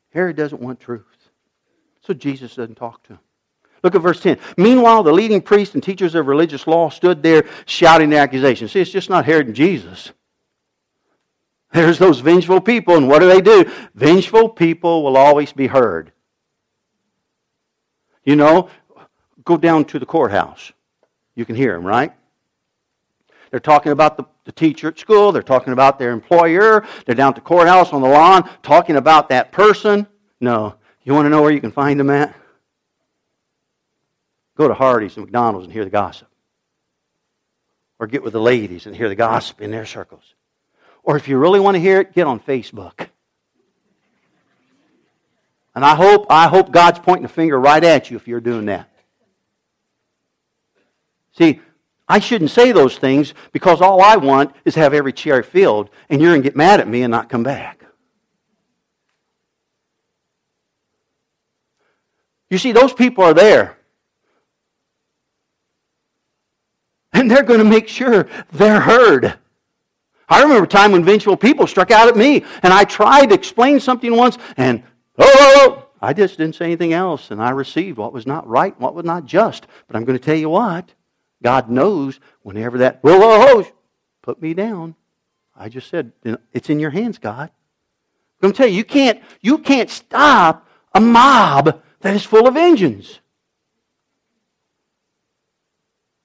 [0.10, 1.06] Herod doesn't want truth.
[2.02, 3.20] So Jesus doesn't talk to him.
[3.84, 4.40] Look at verse 10.
[4.58, 8.72] Meanwhile, the leading priests and teachers of religious law stood there shouting the accusations.
[8.72, 10.12] See, it's just not Herod and Jesus.
[11.74, 13.70] There's those vengeful people, and what do they do?
[13.96, 16.12] Vengeful people will always be heard.
[18.24, 18.70] You know,
[19.44, 20.72] go down to the courthouse.
[21.36, 22.14] You can hear them, right?
[23.50, 25.32] They're talking about the, the teacher at school.
[25.32, 26.86] They're talking about their employer.
[27.06, 30.08] They're down at the courthouse on the lawn talking about that person.
[30.40, 30.76] No.
[31.04, 32.36] You want to know where you can find them at?
[34.56, 36.28] Go to Hardee's and McDonald's and hear the gossip.
[38.00, 40.33] Or get with the ladies and hear the gossip in their circles.
[41.04, 43.08] Or if you really want to hear it, get on Facebook.
[45.76, 48.66] And I hope, I hope God's pointing a finger right at you if you're doing
[48.66, 48.90] that.
[51.38, 51.60] See,
[52.08, 55.90] I shouldn't say those things because all I want is to have every chair filled,
[56.10, 57.84] and you're going to get mad at me and not come back.
[62.50, 63.78] You see, those people are there.
[67.12, 69.40] And they're going to make sure they're heard.
[70.30, 73.36] I remember a time when vengeful people struck out at me, and I tried to
[73.36, 74.84] explain something once, and
[75.18, 78.48] oh, oh, oh I just didn't say anything else, and I received what was not
[78.48, 79.68] right, what was not just.
[79.88, 80.94] But I'm going to tell you what,
[81.42, 83.68] God knows whenever that whoa, whoa, whoa,
[84.22, 84.96] put me down.
[85.56, 86.12] I just said,
[86.52, 87.50] it's in your hands, God.
[87.50, 92.48] I'm going to tell you, you can't, you can't stop a mob that is full
[92.48, 93.20] of engines.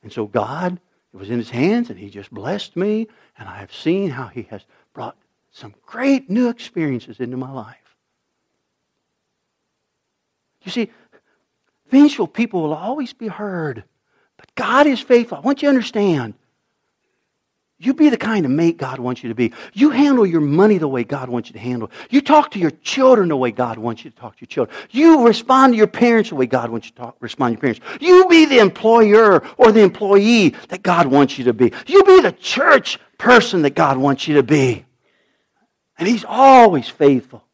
[0.02, 0.80] And so God
[1.12, 3.08] it was in his hands, and he just blessed me,
[3.38, 4.62] and I have seen how he has
[4.92, 5.16] brought
[5.52, 7.76] some great new experiences into my life.
[10.62, 10.90] You see,
[11.90, 13.84] vengeful people will always be heard,
[14.36, 15.38] but God is faithful.
[15.38, 16.34] I want you to understand
[17.80, 19.52] you be the kind of mate God wants you to be.
[19.72, 21.92] You handle your money the way God wants you to handle.
[22.10, 24.76] You talk to your children the way God wants you to talk to your children.
[24.90, 27.74] You respond to your parents the way God wants you to talk, respond to your
[27.74, 28.02] parents.
[28.02, 31.72] You be the employer or the employee that God wants you to be.
[31.86, 34.86] You be the church person that God wants you to be.
[35.98, 37.44] And He's always faithful.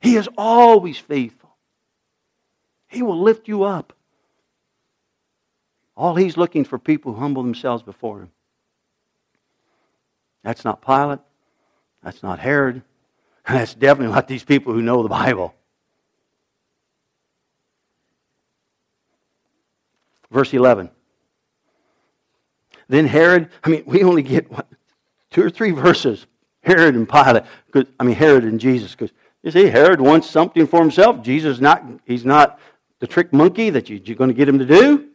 [0.00, 1.56] He is always faithful.
[2.88, 3.92] He will lift you up
[5.98, 8.30] All he's looking for people who humble themselves before him.
[10.44, 11.18] That's not Pilate.
[12.04, 12.82] That's not Herod.
[13.48, 15.54] That's definitely not these people who know the Bible.
[20.30, 20.90] Verse 11.
[22.88, 24.66] Then Herod, I mean, we only get what,
[25.30, 26.26] two or three verses.
[26.62, 27.44] Herod and Pilate,
[27.98, 29.10] I mean, Herod and Jesus, because
[29.42, 31.22] you see, Herod wants something for himself.
[31.22, 32.58] Jesus not, he's not
[32.98, 35.08] the trick monkey that you, you're going to get him to do.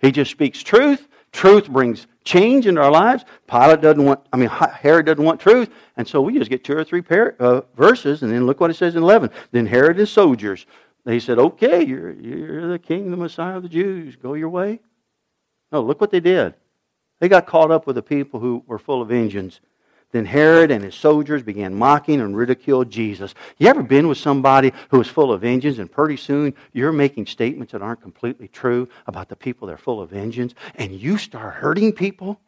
[0.00, 1.06] He just speaks truth.
[1.32, 3.24] Truth brings change in our lives.
[3.46, 5.70] Pilate doesn't want, I mean, Herod doesn't want truth.
[5.96, 8.70] And so we just get two or three par- uh, verses, and then look what
[8.70, 9.30] it says in 11.
[9.50, 10.66] Then Herod and soldiers,
[11.04, 14.16] they said, Okay, you're, you're the king, the Messiah of the Jews.
[14.16, 14.80] Go your way.
[15.70, 16.54] No, look what they did.
[17.22, 19.60] They got caught up with the people who were full of engines
[20.12, 23.34] then Herod and his soldiers began mocking and ridiculing Jesus.
[23.56, 27.26] You ever been with somebody who is full of engines and pretty soon you're making
[27.26, 31.16] statements that aren't completely true about the people that are full of engines and you
[31.16, 32.38] start hurting people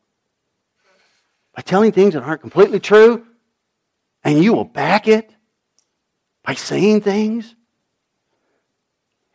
[1.54, 3.26] by telling things that aren't completely true
[4.22, 5.34] and you will back it
[6.44, 7.54] by saying things?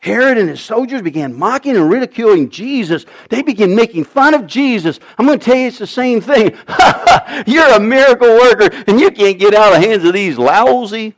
[0.00, 3.04] Herod and his soldiers began mocking and ridiculing Jesus.
[3.28, 4.98] They began making fun of Jesus.
[5.18, 6.56] I'm going to tell you it's the same thing.
[7.46, 11.14] You're a miracle worker and you can't get out of the hands of these lousy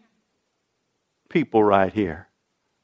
[1.29, 2.29] people right here.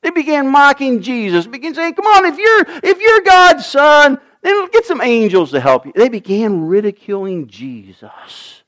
[0.03, 4.69] They began mocking Jesus, began saying, Come on, if you're if you're God's son, then
[4.71, 5.93] get some angels to help you.
[5.97, 8.63] They began ridiculing Jesus.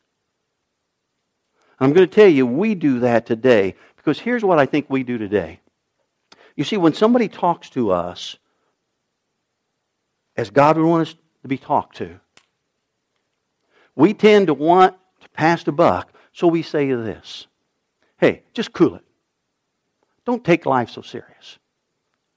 [1.79, 5.05] I'm going to tell you, we do that today because here's what I think we
[5.05, 5.61] do today.
[6.61, 8.37] You see, when somebody talks to us
[10.37, 12.21] as God would want us to be talked to,
[13.97, 17.47] we tend to want to pass the buck, so we say this
[18.19, 19.05] Hey, just cool it.
[20.27, 21.59] Don't take life so serious.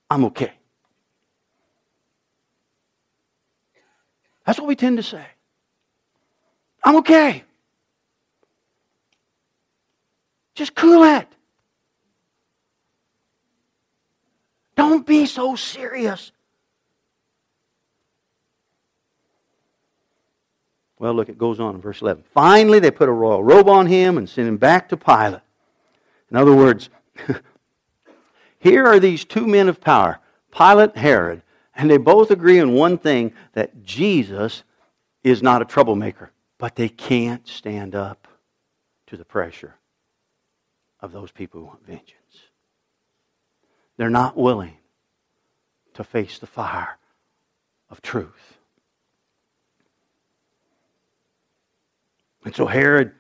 [0.10, 0.54] I'm okay.
[4.46, 5.26] That's what we tend to say.
[6.82, 7.44] I'm okay.
[10.56, 11.28] Just cool it.
[14.76, 16.32] Don't be so serious.
[21.00, 22.24] Well, look, it goes on in verse 11.
[22.34, 25.42] Finally, they put a royal robe on him and sent him back to Pilate.
[26.32, 26.90] In other words,
[28.60, 30.20] here are these two men of power,
[30.52, 31.42] Pilate and Herod,
[31.76, 34.64] and they both agree on one thing that Jesus
[35.24, 38.28] is not a troublemaker, but they can't stand up
[39.08, 39.76] to the pressure
[41.02, 42.23] of those people who want vengeance.
[43.98, 44.78] They're not willing
[45.94, 46.98] to face the fire
[47.90, 48.58] of truth.
[52.44, 53.14] And so Herod,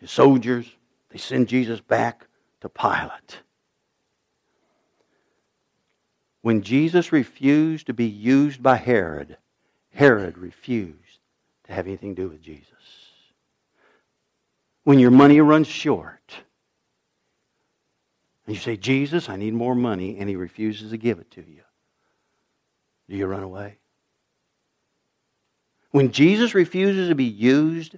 [0.00, 0.66] his soldiers,
[1.10, 2.26] they send Jesus back
[2.60, 3.40] to Pilate.
[6.42, 9.38] When Jesus refused to be used by Herod,
[9.94, 11.20] Herod refused
[11.64, 12.68] to have anything to do with Jesus.
[14.82, 16.42] When your money runs short,
[18.46, 21.40] and you say, Jesus, I need more money, and he refuses to give it to
[21.40, 21.62] you.
[23.08, 23.78] Do you run away?
[25.90, 27.92] When Jesus refuses to be used,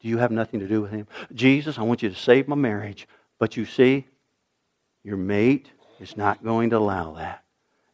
[0.00, 1.06] do you have nothing to do with him?
[1.34, 3.08] Jesus, I want you to save my marriage.
[3.38, 4.06] But you see,
[5.02, 7.42] your mate is not going to allow that.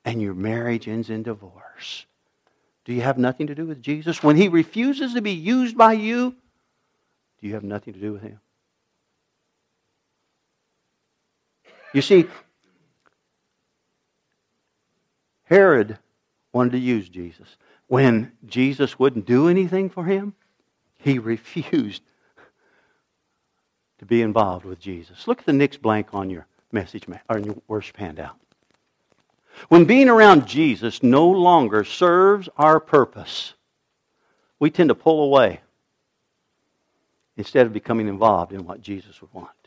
[0.05, 2.07] And your marriage ends in divorce.
[2.85, 4.23] Do you have nothing to do with Jesus?
[4.23, 6.35] When he refuses to be used by you,
[7.41, 8.41] do you have nothing to do with him?
[11.93, 12.27] You see,
[15.45, 15.99] Herod
[16.53, 17.57] wanted to use Jesus.
[17.89, 20.35] When Jesus wouldn't do anything for him,
[20.97, 22.03] he refused
[23.99, 25.27] to be involved with Jesus.
[25.27, 28.37] Look at the next blank on your message or your worship handout.
[29.69, 33.55] When being around Jesus no longer serves our purpose,
[34.59, 35.61] we tend to pull away
[37.37, 39.60] instead of becoming involved in what Jesus would want.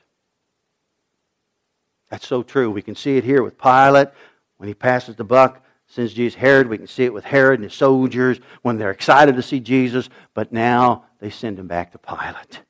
[2.14, 2.70] That's so true.
[2.70, 4.10] We can see it here with Pilate
[4.58, 6.68] when he passes the buck, sends Jesus Herod.
[6.68, 10.10] We can see it with Herod and his soldiers when they're excited to see Jesus,
[10.36, 12.62] but now they send him back to Pilate.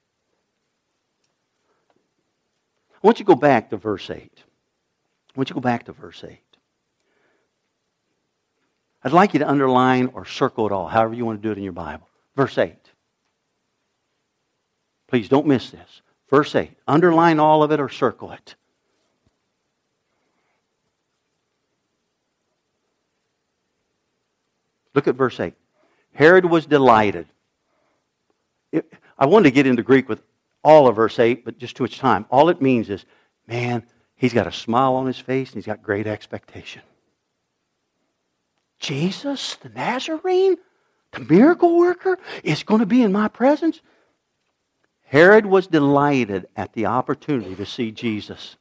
[2.94, 4.16] I want you to go back to verse 8.
[4.16, 4.30] I
[5.36, 6.40] want you to go back to verse 8.
[9.04, 11.58] I'd like you to underline or circle it all, however you want to do it
[11.58, 12.08] in your Bible.
[12.38, 12.78] Verse 8.
[15.10, 16.02] Please don't miss this.
[16.30, 16.72] Verse 8.
[16.88, 18.56] Underline all of it or circle it.
[24.94, 25.54] Look at verse 8.
[26.14, 27.28] Herod was delighted.
[28.72, 30.22] It, I wanted to get into Greek with
[30.64, 32.26] all of verse 8, but just too much time.
[32.30, 33.06] All it means is,
[33.48, 33.84] man,
[34.16, 36.82] he's got a smile on his face and he's got great expectation.
[38.80, 40.58] Jesus, the Nazarene,
[41.12, 43.82] the miracle worker, is going to be in my presence?
[45.04, 48.58] Herod was delighted at the opportunity to see Jesus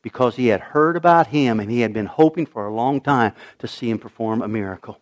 [0.00, 3.32] because he had heard about him and he had been hoping for a long time
[3.58, 5.00] to see him perform a miracle.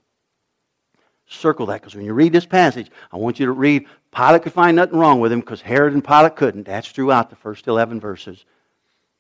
[1.33, 4.53] Circle that because when you read this passage, I want you to read Pilate could
[4.53, 6.67] find nothing wrong with him because Herod and Pilate couldn't.
[6.67, 8.45] That's throughout the first 11 verses.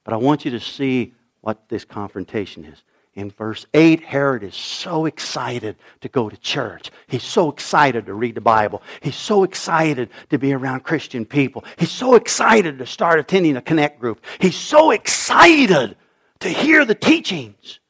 [0.04, 2.82] But I want you to see what this confrontation is.
[3.14, 6.90] In verse 8, Herod is so excited to go to church.
[7.08, 8.82] He's so excited to read the Bible.
[9.00, 11.64] He's so excited to be around Christian people.
[11.78, 14.22] He's so excited to start attending a connect group.
[14.38, 15.96] He's so excited
[16.40, 17.80] to hear the teachings.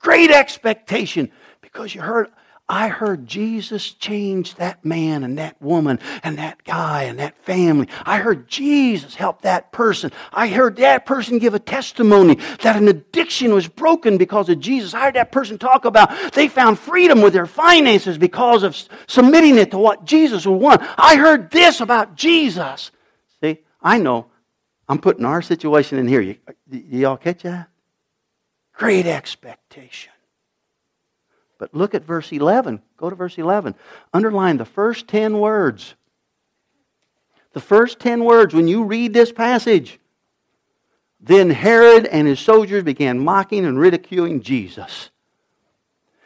[0.00, 1.30] Great expectation
[1.60, 2.28] because you heard
[2.70, 7.88] I heard Jesus change that man and that woman and that guy and that family.
[8.06, 10.12] I heard Jesus help that person.
[10.32, 14.94] I heard that person give a testimony that an addiction was broken because of Jesus.
[14.94, 19.58] I heard that person talk about they found freedom with their finances because of submitting
[19.58, 20.80] it to what Jesus would want.
[20.96, 22.92] I heard this about Jesus.
[23.42, 24.26] See, I know
[24.88, 26.20] I'm putting our situation in here.
[26.20, 26.36] You,
[26.70, 27.68] y'all catch that?
[28.74, 30.12] Great expectation.
[31.60, 32.80] But look at verse 11.
[32.96, 33.74] Go to verse 11.
[34.14, 35.94] Underline the first 10 words.
[37.52, 40.00] The first 10 words when you read this passage.
[41.20, 45.10] Then Herod and his soldiers began mocking and ridiculing Jesus.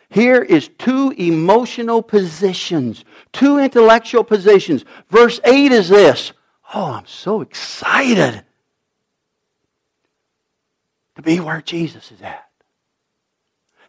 [0.09, 4.85] Here is two emotional positions, two intellectual positions.
[5.11, 6.33] Verse 8 is this
[6.73, 8.45] Oh, I'm so excited
[11.17, 12.49] to be where Jesus is at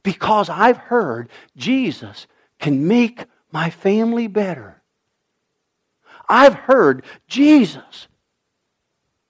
[0.05, 2.27] because I've heard Jesus
[2.59, 4.81] can make my family better.
[6.29, 8.07] I've heard Jesus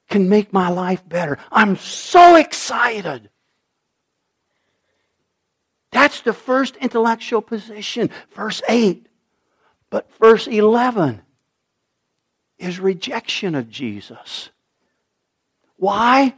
[0.09, 1.39] can make my life better.
[1.49, 3.29] I'm so excited.
[5.91, 9.07] That's the first intellectual position, verse 8.
[9.89, 11.21] But verse 11
[12.59, 14.49] is rejection of Jesus.
[15.77, 16.35] Why?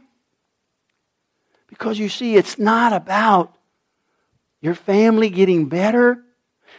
[1.66, 3.57] Because you see, it's not about
[4.60, 6.22] your family getting better.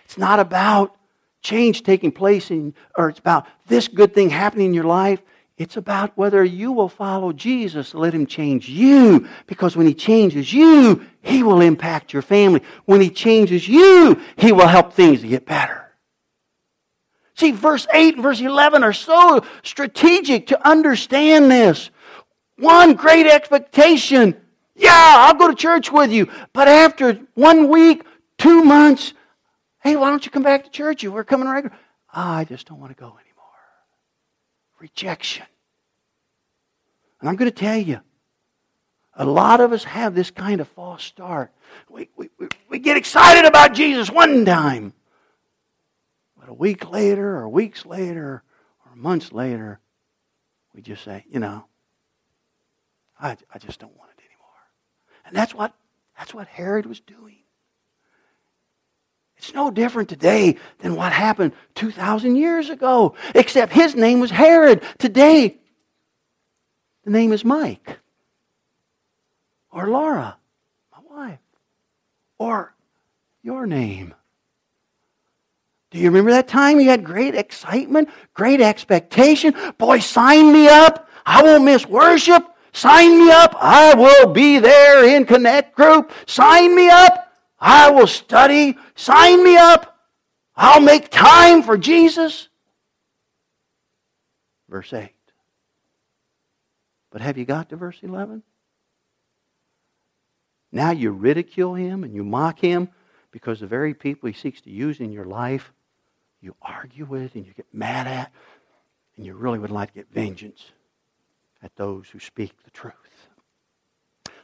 [0.05, 0.95] It's not about
[1.41, 5.21] change taking place in, or it's about this good thing happening in your life.
[5.57, 9.27] It's about whether you will follow Jesus, let him change you.
[9.45, 12.61] Because when he changes you, he will impact your family.
[12.86, 15.86] When he changes you, he will help things to get better.
[17.36, 21.89] See, verse 8 and verse 11 are so strategic to understand this.
[22.57, 24.36] One great expectation
[24.80, 26.30] yeah, I'll go to church with you.
[26.53, 28.03] But after one week,
[28.38, 29.13] two months,
[29.84, 31.03] hey, why don't you come back to church?
[31.03, 31.75] You were coming regular.
[32.15, 33.25] Oh, I just don't want to go anymore.
[34.80, 35.45] Rejection.
[37.19, 37.99] And I'm going to tell you,
[39.15, 41.51] a lot of us have this kind of false start.
[41.89, 42.30] We, we,
[42.69, 44.93] we get excited about Jesus one time.
[46.39, 48.43] But a week later, or weeks later,
[48.86, 49.82] or months later,
[50.73, 51.65] we just say, you know,
[53.19, 54.09] I, I just don't want
[55.30, 55.73] and that's what,
[56.17, 57.38] that's what Herod was doing.
[59.38, 64.84] It's no different today than what happened 2,000 years ago, except his name was Herod.
[64.97, 65.57] Today,
[67.05, 67.99] the name is Mike
[69.71, 70.36] or Laura,
[70.91, 71.39] my wife,
[72.39, 72.73] or
[73.43, 74.13] your name.
[75.91, 79.55] Do you remember that time you had great excitement, great expectation?
[79.77, 81.07] Boy, sign me up.
[81.25, 82.48] I won't miss worship.
[82.72, 83.55] Sign me up.
[83.59, 86.11] I will be there in Connect Group.
[86.28, 87.34] Sign me up.
[87.59, 88.78] I will study.
[88.95, 89.97] Sign me up.
[90.55, 92.49] I'll make time for Jesus.
[94.67, 95.09] Verse 8.
[97.11, 98.43] But have you got to verse 11?
[100.72, 102.89] Now you ridicule him and you mock him
[103.32, 105.74] because the very people he seeks to use in your life,
[106.41, 108.32] you argue with and you get mad at,
[109.17, 110.72] and you really would like to get vengeance
[111.62, 112.93] at those who speak the truth.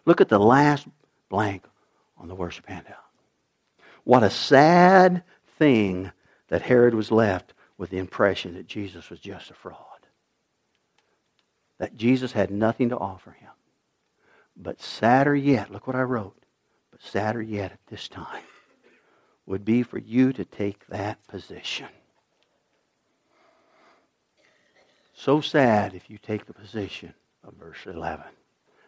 [0.05, 0.87] Look at the last
[1.29, 1.65] blank
[2.17, 2.97] on the worship handout.
[4.03, 5.23] What a sad
[5.57, 6.11] thing
[6.49, 9.79] that Herod was left with the impression that Jesus was just a fraud.
[11.79, 13.49] That Jesus had nothing to offer him.
[14.55, 16.37] But sadder yet, look what I wrote.
[16.91, 18.43] But sadder yet at this time
[19.45, 21.87] would be for you to take that position.
[25.17, 27.13] So sad if you take the position
[27.43, 28.25] of verse 11.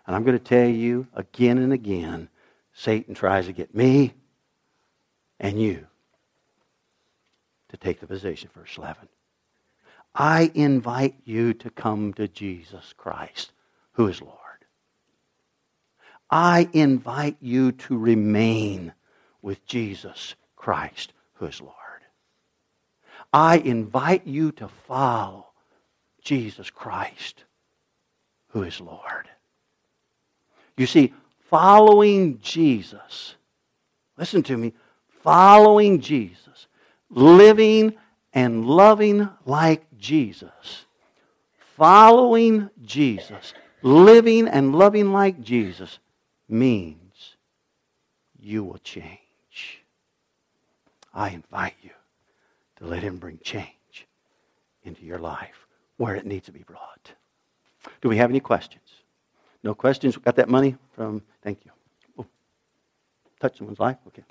[0.05, 2.27] And I'm going to tell you again and again
[2.73, 4.13] Satan tries to get me
[5.39, 5.87] and you
[7.69, 9.07] to take the position, verse 11.
[10.13, 13.51] I invite you to come to Jesus Christ,
[13.93, 14.37] who is Lord.
[16.29, 18.93] I invite you to remain
[19.41, 21.73] with Jesus Christ, who is Lord.
[23.31, 25.46] I invite you to follow
[26.27, 27.45] Jesus Christ,
[28.49, 29.29] who is Lord.
[30.75, 31.13] You see,
[31.49, 33.35] following Jesus,
[34.17, 34.73] listen to me,
[35.23, 36.67] following Jesus,
[37.09, 37.93] living
[38.33, 40.85] and loving like Jesus,
[41.77, 45.97] following Jesus, living and loving like Jesus
[46.49, 47.37] means
[48.37, 49.81] you will change.
[51.13, 51.91] I invite you
[52.79, 54.05] to let Him bring change
[54.83, 55.66] into your life
[55.97, 57.11] where it needs to be brought.
[58.01, 58.83] Do we have any questions?
[59.63, 60.15] No questions?
[60.17, 61.71] Got that money from, thank you.
[62.19, 62.25] Oh,
[63.39, 63.97] touch someone's life?
[64.07, 64.23] Okay.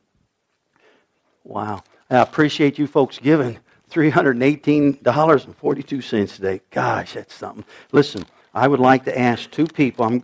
[1.45, 1.83] Wow.
[2.09, 3.59] I appreciate you folks giving
[3.91, 6.61] $318.42 today.
[6.71, 7.65] Gosh, that's something.
[7.93, 10.05] Listen, I would like to ask two people.
[10.05, 10.23] I'm,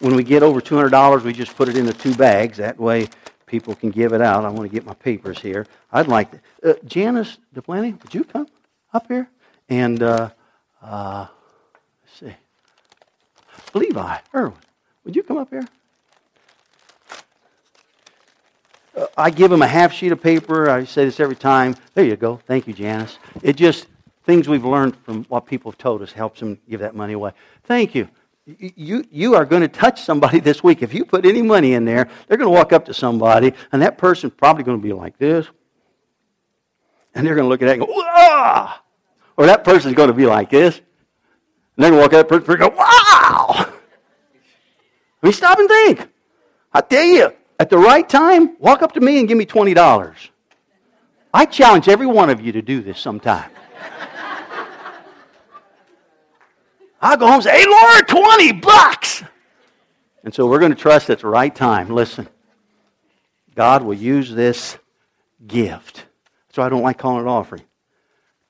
[0.00, 2.58] when we get over $200, we just put it into two bags.
[2.58, 3.08] That way
[3.46, 4.44] people can give it out.
[4.44, 5.66] I want to get my papers here.
[5.92, 6.40] I'd like to.
[6.62, 8.46] Uh, Janice DePlanty, would you come
[8.92, 9.28] up here?
[9.68, 10.30] And uh,
[10.86, 11.26] uh,
[12.02, 12.36] let's see.
[13.74, 14.54] Levi Irwin,
[15.04, 15.66] would you come up here?
[18.96, 20.70] Uh, I give him a half sheet of paper.
[20.70, 21.76] I say this every time.
[21.94, 22.40] There you go.
[22.46, 23.18] Thank you, Janice.
[23.42, 23.88] It just,
[24.24, 27.32] things we've learned from what people have told us helps them give that money away.
[27.64, 28.08] Thank you.
[28.46, 30.82] You, you are going to touch somebody this week.
[30.82, 33.82] If you put any money in there, they're going to walk up to somebody, and
[33.82, 35.46] that person's probably going to be like this.
[37.14, 38.74] And they're going to look at that and go, Wah!
[39.36, 40.78] Or that person's going to be like this.
[40.78, 43.66] And they're going to walk up that person and go, wow!
[45.22, 46.08] I mean, stop and think.
[46.72, 50.14] I tell you, at the right time, walk up to me and give me $20.
[51.32, 53.50] I challenge every one of you to do this sometime.
[57.00, 59.22] I'll go home and say, hey, Lord, 20 bucks.
[60.24, 61.88] And so we're going to trust at the right time.
[61.90, 62.28] Listen,
[63.54, 64.78] God will use this
[65.46, 66.06] gift.
[66.52, 67.62] So I don't like calling it offering.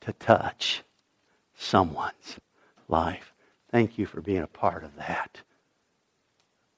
[0.07, 0.85] To touch
[1.57, 2.39] someone's
[2.89, 3.33] life.
[3.73, 5.41] Thank you for being a part of that.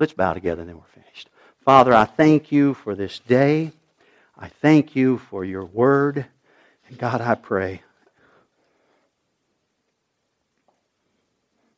[0.00, 1.28] Let's bow together and then we're finished.
[1.62, 3.72] Father, I thank you for this day.
[4.38, 6.24] I thank you for your word.
[6.88, 7.82] And God, I pray.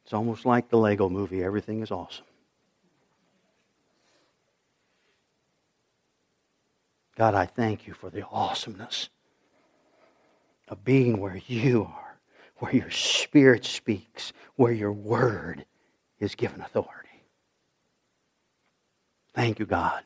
[0.05, 2.27] It's almost like the Lego movie everything is awesome.
[7.17, 9.09] God, I thank you for the awesomeness
[10.71, 12.19] of being where you are,
[12.59, 15.67] where your Spirit speaks, where your Word
[16.19, 17.09] is given authority.
[19.35, 20.03] Thank you, God,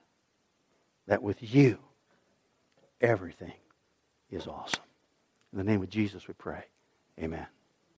[1.06, 1.78] that with you,
[3.00, 3.52] everything
[4.30, 4.82] is awesome.
[5.52, 6.64] In the name of Jesus, we pray.
[7.20, 7.46] Amen.